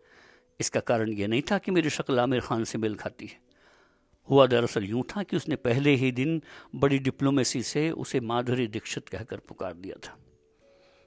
इसका 0.59 0.79
कारण 0.79 1.09
यह 1.09 1.27
नहीं 1.27 1.41
था 1.41 1.57
कि 1.57 1.71
मेरी 1.71 1.89
शक्ल 1.89 2.19
आमिर 2.19 2.39
खान 2.39 2.63
से 2.63 2.77
मेल 2.77 2.95
खाती 2.95 3.25
है। 3.25 3.39
हुआ 4.29 4.47
दरअसल 4.47 4.83
यूँ 4.83 5.03
था 5.03 5.23
कि 5.23 5.37
उसने 5.37 5.55
पहले 5.55 5.95
ही 5.95 6.11
दिन 6.11 6.41
बड़ी 6.75 6.99
डिप्लोमेसी 6.99 7.63
से 7.63 7.91
उसे 7.91 8.19
माधुरी 8.19 8.67
दीक्षित 8.67 9.09
कहकर 9.09 9.37
पुकार 9.37 9.73
दिया 9.73 9.95
था। 10.07 10.17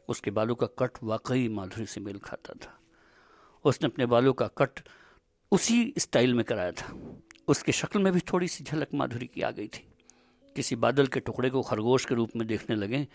उसके 0.09 0.31
बालों 0.31 0.55
का 0.55 0.66
कट 0.79 1.03
वाकई 1.03 1.49
माधुरी 1.49 1.87
से 1.87 2.01
मेल 2.01 2.19
खाता 2.19 2.55
था। 2.57 2.79
उसने 3.64 3.88
अपने 3.88 4.07
बालों 4.07 4.33
का 4.33 4.47
कट 4.59 4.81
उसी 5.53 5.92
स्टाइल 5.99 6.35
में 6.35 6.45
कराया 6.45 6.73
था। 6.73 6.95
उसकी 7.49 7.73
शक्ल 7.73 8.01
में 8.01 8.12
भी 8.12 8.21
थोड़ी 8.33 8.49
सी 8.49 8.64
झलक 8.64 8.95
माधुरी 8.95 9.27
की 9.27 9.42
आ 9.42 9.51
गई 9.51 9.69
थी। 9.69 9.87
किसी 10.57 10.77
बादल 10.77 11.07
के 11.07 11.21
टुकड़े 11.21 11.51
को 11.51 11.62
खरगोश 11.62 12.05
के 12.05 12.14
रूप 12.14 12.37
में 12.37 12.47
देखने 12.49 12.77
लगे 12.77 13.07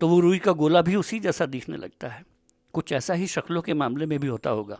तो 0.00 0.08
वो 0.08 0.20
रुई 0.20 0.38
का 0.38 0.52
गोला 0.52 0.82
भी 0.82 0.96
उसी 0.96 1.18
जैसा 1.20 1.46
दिखने 1.46 1.76
लगता 1.76 2.08
है। 2.08 2.24
कुछ 2.74 2.92
ऐसा 2.92 3.14
ही 3.14 3.26
शक्लों 3.26 3.62
के 3.62 3.74
मामले 3.74 4.06
में 4.06 4.18
भी 4.20 4.26
होता 4.26 4.50
होगा। 4.50 4.78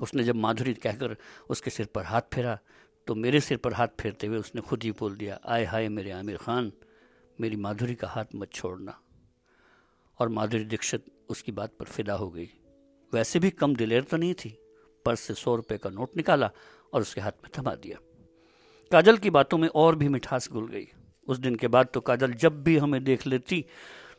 उसने 0.00 0.24
जब 0.24 0.36
माधुरी 0.36 0.74
कहकर 0.74 1.16
उसके 1.50 1.70
सिर 1.70 1.86
पर 1.86 2.04
हाथ 2.04 2.22
फेरा 2.34 2.58
तो 3.06 3.14
मेरे 3.14 3.40
सिर 3.40 3.58
पर 3.58 3.72
हाथ 3.72 3.88
फेरते 4.00 4.26
हुए 4.26 4.38
उसने 4.38 4.60
खुद 4.60 4.82
ही 4.82 4.90
बोल 4.90 5.16
दिया 5.16 5.38
आय 5.46 5.64
हाय 5.64 5.88
मेरे 5.88 6.10
आमिर 6.10 6.36
खान, 6.36 6.72
मेरी 7.38 7.56
माधुरी 7.56 7.94
का 7.94 8.08
हाथ 8.08 8.34
मत 8.34 8.52
छोड़ना। 8.52 8.98
और 10.20 10.28
माधुरी 10.28 10.64
दीक्षित 10.64 11.04
उसकी 11.28 11.52
बात 11.52 11.72
पर 11.80 11.84
फिदा 11.86 12.14
हो 12.14 12.28
गई। 12.30 12.48
वैसे 13.12 13.38
भी 13.38 13.50
कम 13.52 13.74
दिलेर 13.76 14.02
तो 14.02 14.16
नहीं 14.16 14.34
थी। 14.34 14.56
पर्स 15.04 15.20
से 15.20 15.34
सौ 15.34 15.54
रुपये 15.56 15.78
का 15.78 15.90
नोट 15.90 16.16
निकाला 16.16 16.50
और 16.92 17.00
उसके 17.00 17.20
हाथ 17.20 17.32
में 17.44 17.50
थमा 17.58 17.74
दिया। 17.76 17.98
काजल 18.90 19.16
की 19.16 19.30
बातों 19.30 19.58
में 19.58 19.68
और 19.68 19.96
भी 19.96 20.08
मिठास 20.08 20.48
घुल 20.50 20.66
गई। 20.68 20.86
उस 21.28 21.38
दिन 21.38 21.54
के 21.56 21.68
बाद 21.68 21.88
तो 21.94 22.00
काजल 22.00 22.32
जब 22.34 22.62
भी 22.64 22.76
हमें 22.78 23.02
देख 23.04 23.26
लेती 23.26 23.64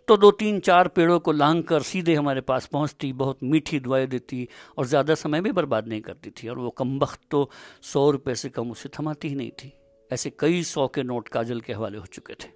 तो 0.08 0.16
दो 0.18 0.30
तीन 0.32 0.60
चार 0.60 0.88
पेड़ों 0.88 1.20
को 1.20 1.32
लांग 1.32 1.64
कर 1.64 1.82
सीधे 1.82 2.14
हमारे 2.16 2.42
पास 2.42 2.66
पहुँचती, 2.66 3.12
बहुत 3.14 3.40
मीठी 3.44 3.80
दुआएँ 3.80 4.06
देती 4.08 4.48
और 4.78 4.86
ज़्यादा 4.86 5.16
समय 5.16 5.42
भी 5.42 5.52
बर्बाद 5.52 5.88
नहीं 5.88 6.02
करती 6.02 6.30
थी। 6.34 6.48
और 6.48 6.60
वो 6.60 6.70
कम 6.72 6.98
वक्त 7.00 7.20
तो 7.32 7.50
सौ 7.84 8.10
रुपये 8.12 8.36
से 8.36 8.50
कम 8.50 8.72
उसे 8.72 8.90
थमाती 8.90 9.28
ही 9.28 9.36
नहीं 9.36 9.52
थी। 9.54 9.72
ऐसे 10.12 10.30
कई 10.40 10.64
सौ 10.64 10.88
के 10.88 11.04
नोट 11.04 11.28
काजल 11.28 11.62
के 11.62 11.74
हवाले 11.74 11.98
हो 11.98 12.06
चुके 12.06 12.34
थे। 12.36 12.50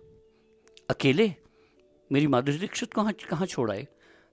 अकेले 0.90 1.28
मेरी 2.12 2.28
माधुरी 2.28 2.58
दीक्षित 2.58 2.94
कहाँ 2.94 3.14
कहाँ 3.30 3.46
छोड़ाए 3.48 3.88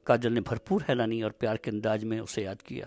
काजल 0.06 0.32
ने 0.32 0.40
भरपूर 0.40 0.84
हैरानी 0.88 1.22
और 1.22 1.30
प्यार 1.30 1.56
के 1.56 1.70
अंदाज 1.70 2.04
में 2.04 2.18
उसे 2.20 2.42
याद 2.42 2.62
किया। 2.62 2.86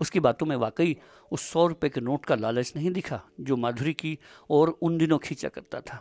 उसकी 0.00 0.20
बातों 0.20 0.46
में 0.46 0.54
वाकई 0.56 0.96
उस 1.30 1.42
सौ 1.42 1.66
रुपये 1.66 1.90
के 1.90 2.00
नोट 2.00 2.24
का 2.24 2.34
लालच 2.34 2.72
नहीं 2.76 2.90
दिखा, 2.90 3.20
जो 3.40 3.56
माधुरी 3.56 3.92
की 3.92 4.18
और 4.50 4.68
उन 4.70 4.98
दिनों 4.98 5.18
खींचा 5.18 5.48
करता 5.48 5.80
था। 5.80 6.00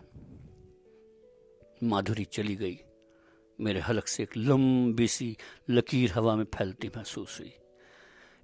माधुरी 1.84 2.26
चली 2.26 2.56
गई। 2.56 2.80
मेरे 3.60 3.80
हलक 3.80 4.08
से 4.08 4.24
एक 4.24 4.38
लंबी 4.38 5.08
सी 5.08 5.36
लकीर 5.70 6.12
हवा 6.12 6.36
में 6.36 6.46
फैलती 6.56 6.92
महसूस 6.98 7.40
हुई। 7.40 7.54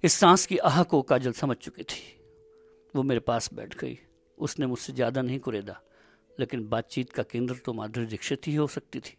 इस 0.04 0.12
सांस 0.12 0.46
की 0.46 0.58
आह 0.58 0.82
को 0.82 1.02
काजल 1.02 1.32
समझ 1.32 1.56
चुकी 1.56 1.82
थी। 1.82 2.02
वो 2.94 3.02
मेरे 3.02 3.20
पास 3.22 3.52
बैठ 3.54 3.78
गई। 3.78 3.98
उसने 4.38 4.66
मुझसे 4.66 4.92
ज़्यादा 4.92 5.22
नहीं 5.22 5.38
कुरेदा, 5.38 5.80
लेकिन 6.38 6.68
बातचीत 6.68 7.12
का 7.12 7.22
केंद्र 7.22 7.54
तो 7.64 7.72
माधुरी 7.72 8.06
दीक्षित 8.06 8.46
ही 8.46 8.54
हो 8.54 8.66
सकती 8.68 9.00
थी। 9.00 9.16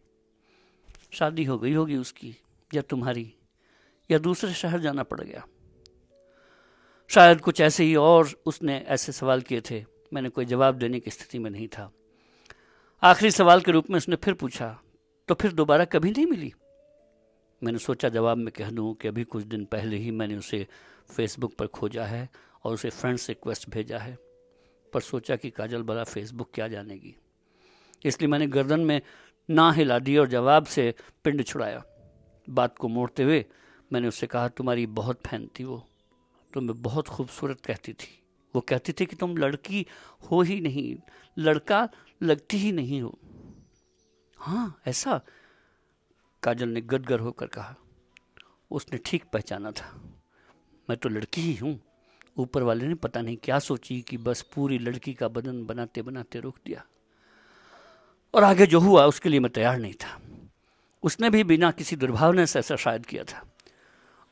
शादी 1.12 1.44
हो 1.44 1.58
गई 1.58 1.74
होगी 1.74 1.98
उसकी, 1.98 2.36
या 2.74 2.82
तुम्हारी, 2.82 3.34
या 4.12 4.18
दूसरे 4.18 4.54
शहर 4.54 4.80
जाना 4.80 5.04
पड़ 5.04 5.22
गया। 5.22 5.46
शायद 7.10 7.42
कुछ 7.42 7.62
ऐसे 7.62 7.84
ही 7.84 7.96
और 7.96 8.30
उसने 8.46 8.78
ऐसे 8.78 9.12
सवाल 9.12 9.42
किए 9.42 9.62
थे, 9.62 9.84
मैंने 10.14 10.30
कोई 10.30 10.46
जवाब 10.46 10.76
देने 10.76 11.00
की 11.00 11.12
स्थिति 11.12 11.40
में 11.40 11.50
नहीं 11.52 11.68
था। 11.68 11.92
आखिरी 13.04 13.32
सवाल 13.32 13.62
के 13.62 13.72
रूप 13.72 13.90
में 13.90 13.98
उसने 13.98 14.16
फिर 14.16 14.34
पूछा 14.34 14.78
तो 15.28 15.36
फिर 15.36 15.52
दोबारा 15.52 15.86
कभी 15.86 16.12
नहीं 16.12 16.26
मिली? 16.26 16.54
मैंने 17.64 17.80
सोचा 17.80 18.10
जवाब 18.10 18.38
में 18.38 18.52
कह 18.56 18.70
दूँ 18.70 18.94
कि 18.96 19.08
अभी 19.08 19.24
कुछ 19.24 19.44
दिन 19.44 19.66
पहले 19.66 19.98
ही 19.98 20.12
मैंने 20.12 20.38
उसे 20.38 20.68
फेसबुक 21.16 21.56
पर 21.56 21.68
खोजा 21.68 22.06
है 22.06 22.30
और 22.64 22.74
उसे 22.74 22.90
फ्रेंड्स 22.90 23.28
रिक्वेस्ट 23.30 23.70
भेजा 23.70 23.98
है, 23.98 24.18
पर 24.94 25.02
सोचा 25.02 25.36
कि 25.36 25.50
काजल 25.50 25.84
बला 25.84 26.04
फेसबुक 26.04 26.50
क्या 26.54 26.68
जानेगी। 26.68 27.16
इसलिए 28.06 28.30
मैंने 28.30 28.48
गर्दन 28.48 28.80
में 28.80 29.02
ना 29.50 29.72
हिला 29.72 30.00
दी 30.00 30.18
और 30.18 30.28
जवाब 30.28 30.66
से 30.66 30.96
पिंड 31.24 31.44
छुड़ाया। 31.44 31.84
बात 32.50 32.78
को 32.78 32.88
मोड़ते 32.88 33.24
हुए 33.24 33.46
मैंने 33.94 34.08
उससे 34.08 34.28
कहा, 34.28 34.48
तुम्हारी 34.48 34.86
बहुत 34.86 35.22
फ़ैन 35.28 35.50
थी 35.60 35.64
वो। 35.64 35.88
तुम्हें 36.54 36.82
बहुत 36.82 37.08
खूबसूरत 37.08 37.62
कहती 37.62 37.94
थी। 37.94 38.24
वो 38.56 38.62
कहती 38.62 38.94
थी 38.94 39.06
कि 39.06 39.16
तुम 39.16 39.38
लड़की 39.38 39.86
हो 40.32 40.42
ही 40.42 40.62
नहीं, 40.62 40.96
लड़का 41.38 41.90
लगती 42.24 42.58
ही 42.58 42.72
नहीं 42.72 43.02
हो। 43.02 43.20
हाँ 44.38 44.82
ऐसा? 44.88 45.22
काजल 46.44 46.70
ने 46.70 46.82
गदगर 46.82 47.20
होकर 47.20 47.48
कहा। 47.48 47.76
उसने 48.72 49.00
ठीक 49.06 49.26
पहचाना 49.34 49.72
था। 49.72 50.02
मैं 50.90 50.98
तो 50.98 51.10
लड़की 51.10 51.42
ही 51.42 51.56
हूँ। 51.56 51.80
ऊपर 52.38 52.64
वाले 52.64 52.88
ने 52.88 52.96
पता 52.96 53.22
नहीं 53.22 53.38
क्या 53.38 53.60
सोची 53.60 54.02
कि 54.02 54.18
बस 54.18 54.42
पूरी 54.42 54.80
लड़की 54.80 55.14
का 55.14 55.28
बदन 55.28 55.66
बनाते 55.66 56.02
बनाते 56.02 56.40
रोक 56.40 56.58
दिया। 56.66 56.86
और 58.36 58.44
आगे 58.44 58.66
जो 58.66 58.80
हुआ, 58.80 59.06
उसके 59.06 59.30
लिए 59.30 59.40
मैं 59.40 59.52
तैयार 59.52 59.78
नहीं 59.78 59.94
था। 59.94 60.20
उसने 61.04 61.30
भी 61.30 61.44
बिना 61.44 61.72
किसी 61.72 61.96
दुर्भावना 61.96 62.46
से 62.46 62.60
ऐसा 62.60 62.76
शायद 62.76 63.06
किया 63.06 63.24
था। 63.24 63.46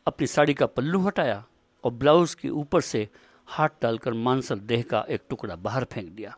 अपनी 0.08 0.28
साड़ी 0.28 0.54
का 0.54 0.66
पल्लू 0.66 1.00
हटाया 1.00 1.46
और 1.84 1.92
ब्लाउज 1.92 2.36
के 2.36 2.50
ऊपर 2.50 2.82
से 2.82 3.10
हाथ 3.48 3.70
डालकर 3.82 4.14
मांसल 4.14 4.60
देह 4.60 4.82
का 4.82 5.06
एक 5.10 5.22
टुकड़ा 5.30 5.56
बाहर 5.56 5.84
फेंक 5.84 6.10
दिया। 6.10 6.38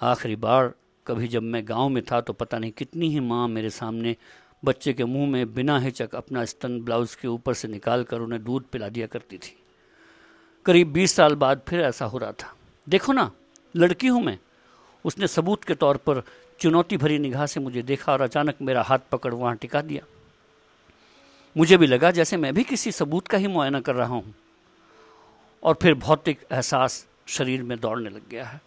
आखिरी 0.00 0.36
बार 0.36 0.74
कभी 1.06 1.28
जब 1.28 1.42
मैं 1.42 1.68
गाँव 1.68 1.88
में 1.88 2.02
था 2.12 2.20
तो 2.20 2.32
पता 2.32 2.58
नहीं 2.58 2.72
कितनी 2.72 3.08
ही 3.08 3.20
माँ 3.20 3.48
मेरे 3.48 3.70
सामने 3.70 4.16
बच्चे 4.64 4.92
के 4.92 5.04
मुँह 5.04 5.30
में 5.30 5.54
बिना 5.54 5.78
हिचक 5.78 6.14
अपना 6.14 6.44
स्तन 6.44 6.80
ब्लाउज 6.80 7.14
के 7.14 7.28
ऊपर 7.28 7.54
से 7.54 7.68
निकाल 7.68 8.04
कर 8.04 8.20
उन्हें 8.20 8.44
दूध 8.44 8.64
पिला 8.64 8.88
दिया 8.88 9.06
करती 9.06 9.38
थी। 9.38 9.62
करीब 10.66 10.92
बीस 10.92 11.12
साल 11.12 11.34
बाद 11.34 11.62
फिर 11.68 11.80
ऐसा 11.80 12.04
हो 12.04 12.18
रहा 12.18 12.32
था। 12.32 12.54
देखो 12.88 13.12
ना, 13.12 13.30
लड़की 13.76 14.06
हूँ 14.06 14.22
मैं। 14.22 14.38
उसने 15.04 15.26
सबूत 15.26 15.64
के 15.64 15.74
तौर 15.74 15.96
पर 15.96 16.22
चुनौती 16.60 16.96
भरी 16.96 17.18
निगाह 17.18 17.46
से 17.46 17.60
मुझे 17.60 17.82
देखा 17.82 18.12
और 18.12 18.20
अचानक 18.20 18.54
मेरा 18.62 18.82
हाथ 18.82 18.98
पकड़ 19.12 19.34
वहाँ 19.34 19.56
टिका 19.56 19.80
दिया। 19.80 20.06
मुझे 21.56 21.76
भी 21.76 21.86
लगा 21.86 22.10
जैसे 22.10 22.36
मैं 22.36 22.54
भी 22.54 22.64
किसी 22.64 22.92
सबूत 22.92 23.28
का 23.28 23.38
ही 23.38 23.46
मुआयना 23.46 23.80
कर 23.80 23.94
रहा 23.94 24.08
हूँ। 24.08 24.34
और 25.62 25.78
फिर 25.82 25.94
भौतिक 25.94 26.40
एहसास 26.52 27.06
शरीर 27.26 27.62
में 27.62 27.80
दौड़ने 27.80 28.10
लग 28.10 28.28
गया 28.28 28.44
है। 28.44 28.60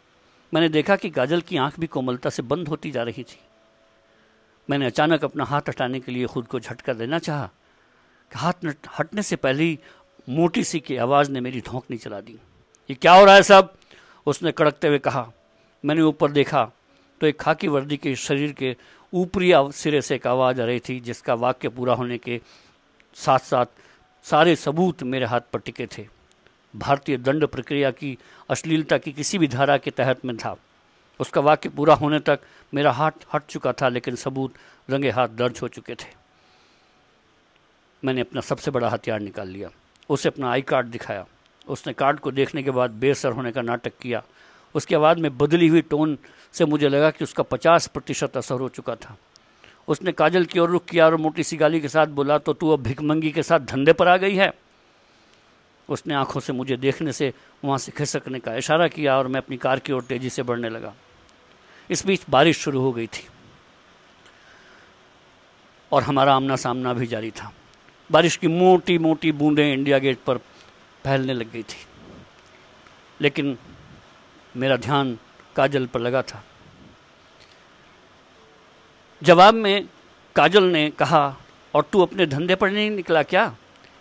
मैंने 0.53 0.69
देखा 0.69 0.95
कि 0.95 1.09
गाजल 1.09 1.41
की 1.41 1.57
आँख 1.57 1.79
भी 1.79 1.87
कोमलता 1.87 2.29
से 2.29 2.43
बंद 2.43 2.67
होती 2.67 2.91
जा 2.91 3.03
रही 3.03 3.23
थी। 3.23 3.39
मैंने 4.69 4.85
अचानक 4.85 5.23
अपना 5.23 5.43
हाथ 5.43 5.61
हटाने 5.69 5.99
के 5.99 6.11
लिए 6.11 6.25
खुद 6.25 6.47
को 6.47 6.59
झटका 6.59 6.93
देना 6.93 7.19
चाहा। 7.19 7.49
कि 8.31 8.39
हाथ 8.39 8.53
हटने 8.99 9.23
से 9.23 9.35
पहले 9.35 9.63
ही 9.63 9.79
मोटी 10.29 10.63
सी 10.63 10.79
की 10.79 10.97
आवाज़ 10.97 11.31
ने 11.31 11.41
मेरी 11.41 11.61
धोंकनी 11.61 11.97
चला 11.97 12.21
दी। 12.21 12.33
ये 12.89 12.93
क्या 12.93 13.13
हो 13.13 13.25
रहा 13.25 13.35
है 13.35 13.43
सब? 13.43 13.73
उसने 14.25 14.51
कड़कते 14.51 14.87
हुए 14.87 14.99
कहा। 14.99 15.31
मैंने 15.83 16.01
ऊपर 16.01 16.31
देखा 16.31 16.63
तो 17.21 17.27
एक 17.27 17.39
खाकी 17.39 17.67
वर्दी 17.67 17.97
के 17.97 18.15
शरीर 18.15 18.51
के 18.51 18.75
ऊपरी 19.13 19.51
सिरे 19.73 20.01
से 20.01 20.15
एक 20.15 20.27
आवाज़ 20.27 20.61
आ 20.61 20.65
रही 20.65 20.79
थी, 20.79 20.99
जिसका 20.99 21.33
वाक्य 21.35 21.69
पूरा 21.69 21.93
होने 21.93 22.17
के 22.17 22.39
साथ 23.15 23.39
साथ 23.39 23.65
सारे 24.25 24.55
सबूत 24.55 25.03
मेरे 25.03 25.25
हाथ 25.25 25.41
पर 25.53 25.59
टिके 25.59 25.87
थे। 25.87 26.07
भारतीय 26.73 27.17
दंड 27.17 27.45
प्रक्रिया 27.47 27.91
की 27.91 28.17
अश्लीलता 28.49 28.97
की 28.97 29.11
किसी 29.11 29.37
भी 29.37 29.47
धारा 29.47 29.77
के 29.77 29.91
तहत 29.91 30.25
में 30.25 30.35
था। 30.37 30.55
उसका 31.19 31.41
वाक्य 31.41 31.69
पूरा 31.69 31.93
होने 31.95 32.19
तक 32.19 32.39
मेरा 32.73 32.91
हाथ 32.91 33.25
हट 33.33 33.45
चुका 33.45 33.73
था, 33.73 33.89
लेकिन 33.89 34.15
सबूत 34.15 34.53
रंगे 34.89 35.09
हाथ 35.09 35.27
दर्ज 35.29 35.59
हो 35.61 35.67
चुके 35.67 35.95
थे। 35.95 36.07
मैंने 38.03 38.21
अपना 38.21 38.41
सबसे 38.41 38.71
बड़ा 38.71 38.89
हथियार 38.89 39.19
निकाल 39.19 39.47
लिया, 39.47 39.69
उसे 40.09 40.29
अपना 40.29 40.51
आई 40.51 40.61
कार्ड 40.63 40.87
दिखाया। 40.87 41.25
उसने 41.67 41.93
कार्ड 41.93 42.19
को 42.19 42.31
देखने 42.31 42.63
के 42.63 42.71
बाद 42.71 42.91
बेसर 42.97 43.31
होने 43.31 43.51
का 43.51 43.61
नाटक 43.61 43.97
किया। 44.01 44.23
उसके 44.75 44.97
बाद 44.97 45.19
में 45.19 45.37
बदली 45.37 45.67
हुई 45.67 45.81
टोन 45.81 46.17
से 46.53 46.65
मुझे 46.65 46.89
लगा 46.89 47.09
कि 47.11 47.23
उसका 47.23 47.43
पचास 47.43 47.87
प्रतिशत 47.87 48.37
असर 48.37 48.55
हो 48.55 48.69
चुका 48.69 48.95
था। 48.95 49.17
उसने 49.87 50.11
काजल 50.11 50.45
की 50.45 50.59
ओर 50.59 50.69
रुख 50.69 50.85
किया 50.85 51.05
और 51.05 51.15
मोटी 51.15 51.43
सी 51.43 51.57
गाली 51.57 51.79
के 51.81 51.87
साथ 51.87 52.07
बोला 52.07 52.37
तो 52.37 52.53
तू 52.53 52.69
अब 52.69 52.83
भिकमंगी 52.83 53.31
के 53.31 53.43
साथ 53.43 53.59
धंधे 53.59 53.93
पर 53.93 54.07
आ 54.07 54.17
गई 54.17 54.35
है? 54.35 54.51
उसने 55.89 56.13
आँखों 56.13 56.39
से 56.39 56.53
मुझे 56.53 56.77
देखने 56.77 57.13
से 57.13 57.33
वहाँ 57.65 57.77
से 57.77 57.91
खिसकने 57.91 58.39
का 58.39 58.55
इशारा 58.55 58.87
किया 58.87 59.17
और 59.17 59.27
मैं 59.27 59.41
अपनी 59.41 59.57
कार 59.57 59.79
की 59.79 59.93
ओर 59.93 60.03
तेज़ी 60.03 60.29
से 60.29 60.43
बढ़ने 60.43 60.69
लगा। 60.69 60.93
इस 61.89 62.05
बीच 62.05 62.21
बारिश 62.29 62.57
शुरू 62.57 62.81
हो 62.81 62.91
गई 62.91 63.07
थी 63.07 63.27
और 65.91 66.03
हमारा 66.03 66.35
आमना 66.35 66.55
सामना 66.55 66.93
भी 66.93 67.07
जारी 67.07 67.31
था। 67.31 67.51
बारिश 68.11 68.37
की 68.37 68.47
मोटी 68.47 68.97
मोटी 68.97 69.31
बूंदें 69.31 69.73
इंडिया 69.73 69.97
गेट 69.97 70.19
पर 70.25 70.37
फैलने 71.03 71.33
लग 71.33 71.51
गई 71.51 71.63
थी। 71.63 71.85
लेकिन 73.21 73.57
मेरा 74.55 74.77
ध्यान 74.77 75.17
काजल 75.55 75.85
पर 75.85 75.99
लगा 75.99 76.21
था। 76.21 76.43
जवाब 79.21 79.53
में 79.53 79.87
काजल 80.35 80.63
ने 80.63 80.89
कहा, 80.89 81.35
और 81.73 81.83
तू 81.91 82.01
अपने 82.01 82.25
धंधे 82.25 82.55
पर 82.55 82.71
नहीं 82.71 82.89
निकला 82.91 83.23
क्या? 83.23 83.55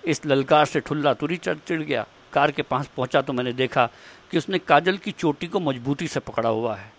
इस 0.05 0.25
ललकार 0.27 0.65
से 0.67 0.81
ठुल्ला 0.81 1.12
तुरी 1.15 1.37
चढ़ 1.37 1.59
चिड़ 1.59 1.83
गया। 1.83 2.07
कार 2.33 2.51
के 2.51 2.62
पास 2.62 2.88
पहुँचा 2.97 3.21
तो 3.23 3.33
मैंने 3.33 3.53
देखा 3.53 3.87
कि 4.31 4.38
उसने 4.38 4.59
काजल 4.59 4.97
की 4.97 5.11
चोटी 5.11 5.47
को 5.47 5.61
मजबूती 5.61 6.09
से 6.09 6.21
पकड़ा 6.21 6.49
हुआ 6.49 6.77
है 6.77 6.93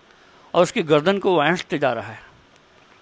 और 0.54 0.64
उसकी 0.64 0.82
गर्दन 0.84 1.20
को 1.20 1.44
ऐंठते 1.44 1.78
जा 1.78 1.92
रहा 1.94 2.12
है। 2.12 2.20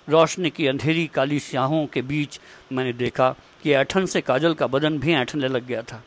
रोशनी 0.08 0.50
की 0.50 0.68
अंधेरी 0.68 1.06
काली 1.08 1.40
स्याहों 1.40 1.86
के 1.86 2.02
बीच 2.02 2.40
मैंने 2.72 2.94
देखा 2.94 3.30
कि 3.64 3.74
ऐठन 3.74 4.06
से 4.06 4.22
काजल 4.22 4.54
का 4.54 4.68
बदन 4.68 4.98
भी 5.00 5.14
ऐठने 5.14 5.48
लग 5.48 5.66
गया 5.66 5.82
था। 5.82 6.02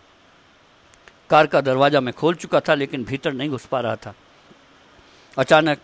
कार 1.30 1.46
का 1.46 1.61
दरवाज़ा 1.61 2.00
मैं 2.00 2.14
खोल 2.14 2.35
चुका 2.35 2.61
था, 2.61 2.74
लेकिन 2.74 3.04
भीतर 3.04 3.33
नहीं 3.33 3.50
घुस 3.50 3.66
पा 3.66 3.80
रहा 3.80 3.96
था। 3.96 4.14
अचानक 5.38 5.78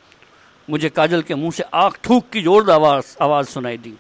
मुझे 0.69 0.89
काजल 0.89 1.23
के 1.23 1.35
मुँह 1.35 1.51
से 1.51 1.63
आग 1.65 1.93
थूक 2.09 2.29
की 2.33 2.43
ज़ोर 2.43 2.71
आवाज़, 2.71 3.17
आवाज़ 3.23 3.47
सुनाई 3.49 3.77
दी। 3.79 3.95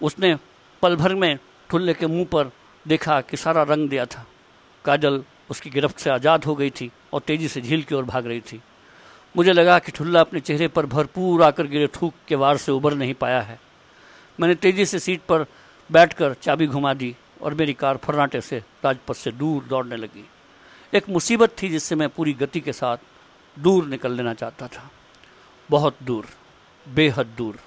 उसने 0.00 0.34
पल 0.82 0.96
भर 0.96 1.14
में 1.14 1.38
ठुल्ले 1.70 1.94
के 1.94 2.06
मुँह 2.06 2.24
पर 2.24 2.50
देखा 2.86 3.20
कि 3.20 3.36
सारा 3.36 3.62
रंग 3.62 3.88
दिया 3.88 4.06
था। 4.06 4.24
काजल 4.84 5.22
उसकी 5.50 5.70
गिरफ्त 5.70 5.98
से 5.98 6.10
आज़ाद 6.10 6.44
हो 6.44 6.54
गई 6.54 6.70
थी 6.70 6.90
और 7.12 7.20
तेज़ी 7.20 7.48
से 7.48 7.60
झील 7.60 7.82
की 7.82 7.94
ओर 7.94 8.04
भाग 8.04 8.26
रही 8.26 8.40
थी। 8.42 8.60
मुझे 9.34 9.52
लगा 9.52 9.78
कि 9.78 9.92
ठुल्ला 9.92 10.20
अपने 10.20 10.40
चेहरे 10.40 10.68
पर 10.68 10.86
भरपूर 10.86 11.42
आकर 11.42 11.66
गिरे 11.66 11.86
थूक 11.94 12.14
के 12.28 12.34
वार 12.34 12.56
से 12.56 12.72
उबर 12.72 12.94
नहीं 12.94 13.14
पाया 13.14 13.40
है। 13.40 13.58
मैंने 14.38 14.54
तेज़ी 14.54 14.86
से 14.86 14.98
सीट 14.98 15.20
पर 15.28 15.46
बैठकर 15.90 16.34
चाबी 16.34 16.66
घुमा 16.66 16.94
दी 16.94 17.14
और 17.42 17.54
मेरी 17.54 17.72
कार 17.72 17.96
फर्राटे 17.96 18.40
से 18.40 18.62
राजपथ 18.84 19.14
से 19.14 19.30
दूर 19.32 19.64
दौड़ने 19.64 19.96
लगी। 19.96 20.24
एक 20.92 21.08
मुसीबत 21.08 21.56
थी 21.62 21.68
जिससे 21.68 21.94
मैं 21.94 22.08
पूरी 22.08 22.32
गति 22.32 22.60
के 22.60 22.72
साथ 22.72 22.96
दूर 23.58 23.86
निकल 23.86 24.12
लेना 24.12 24.34
चाहता 24.34 24.68
था। 24.68 24.90
बहुत 25.70 25.96
दूर 26.02 26.26
बेहद 26.88 27.26
दूर। 27.26 27.58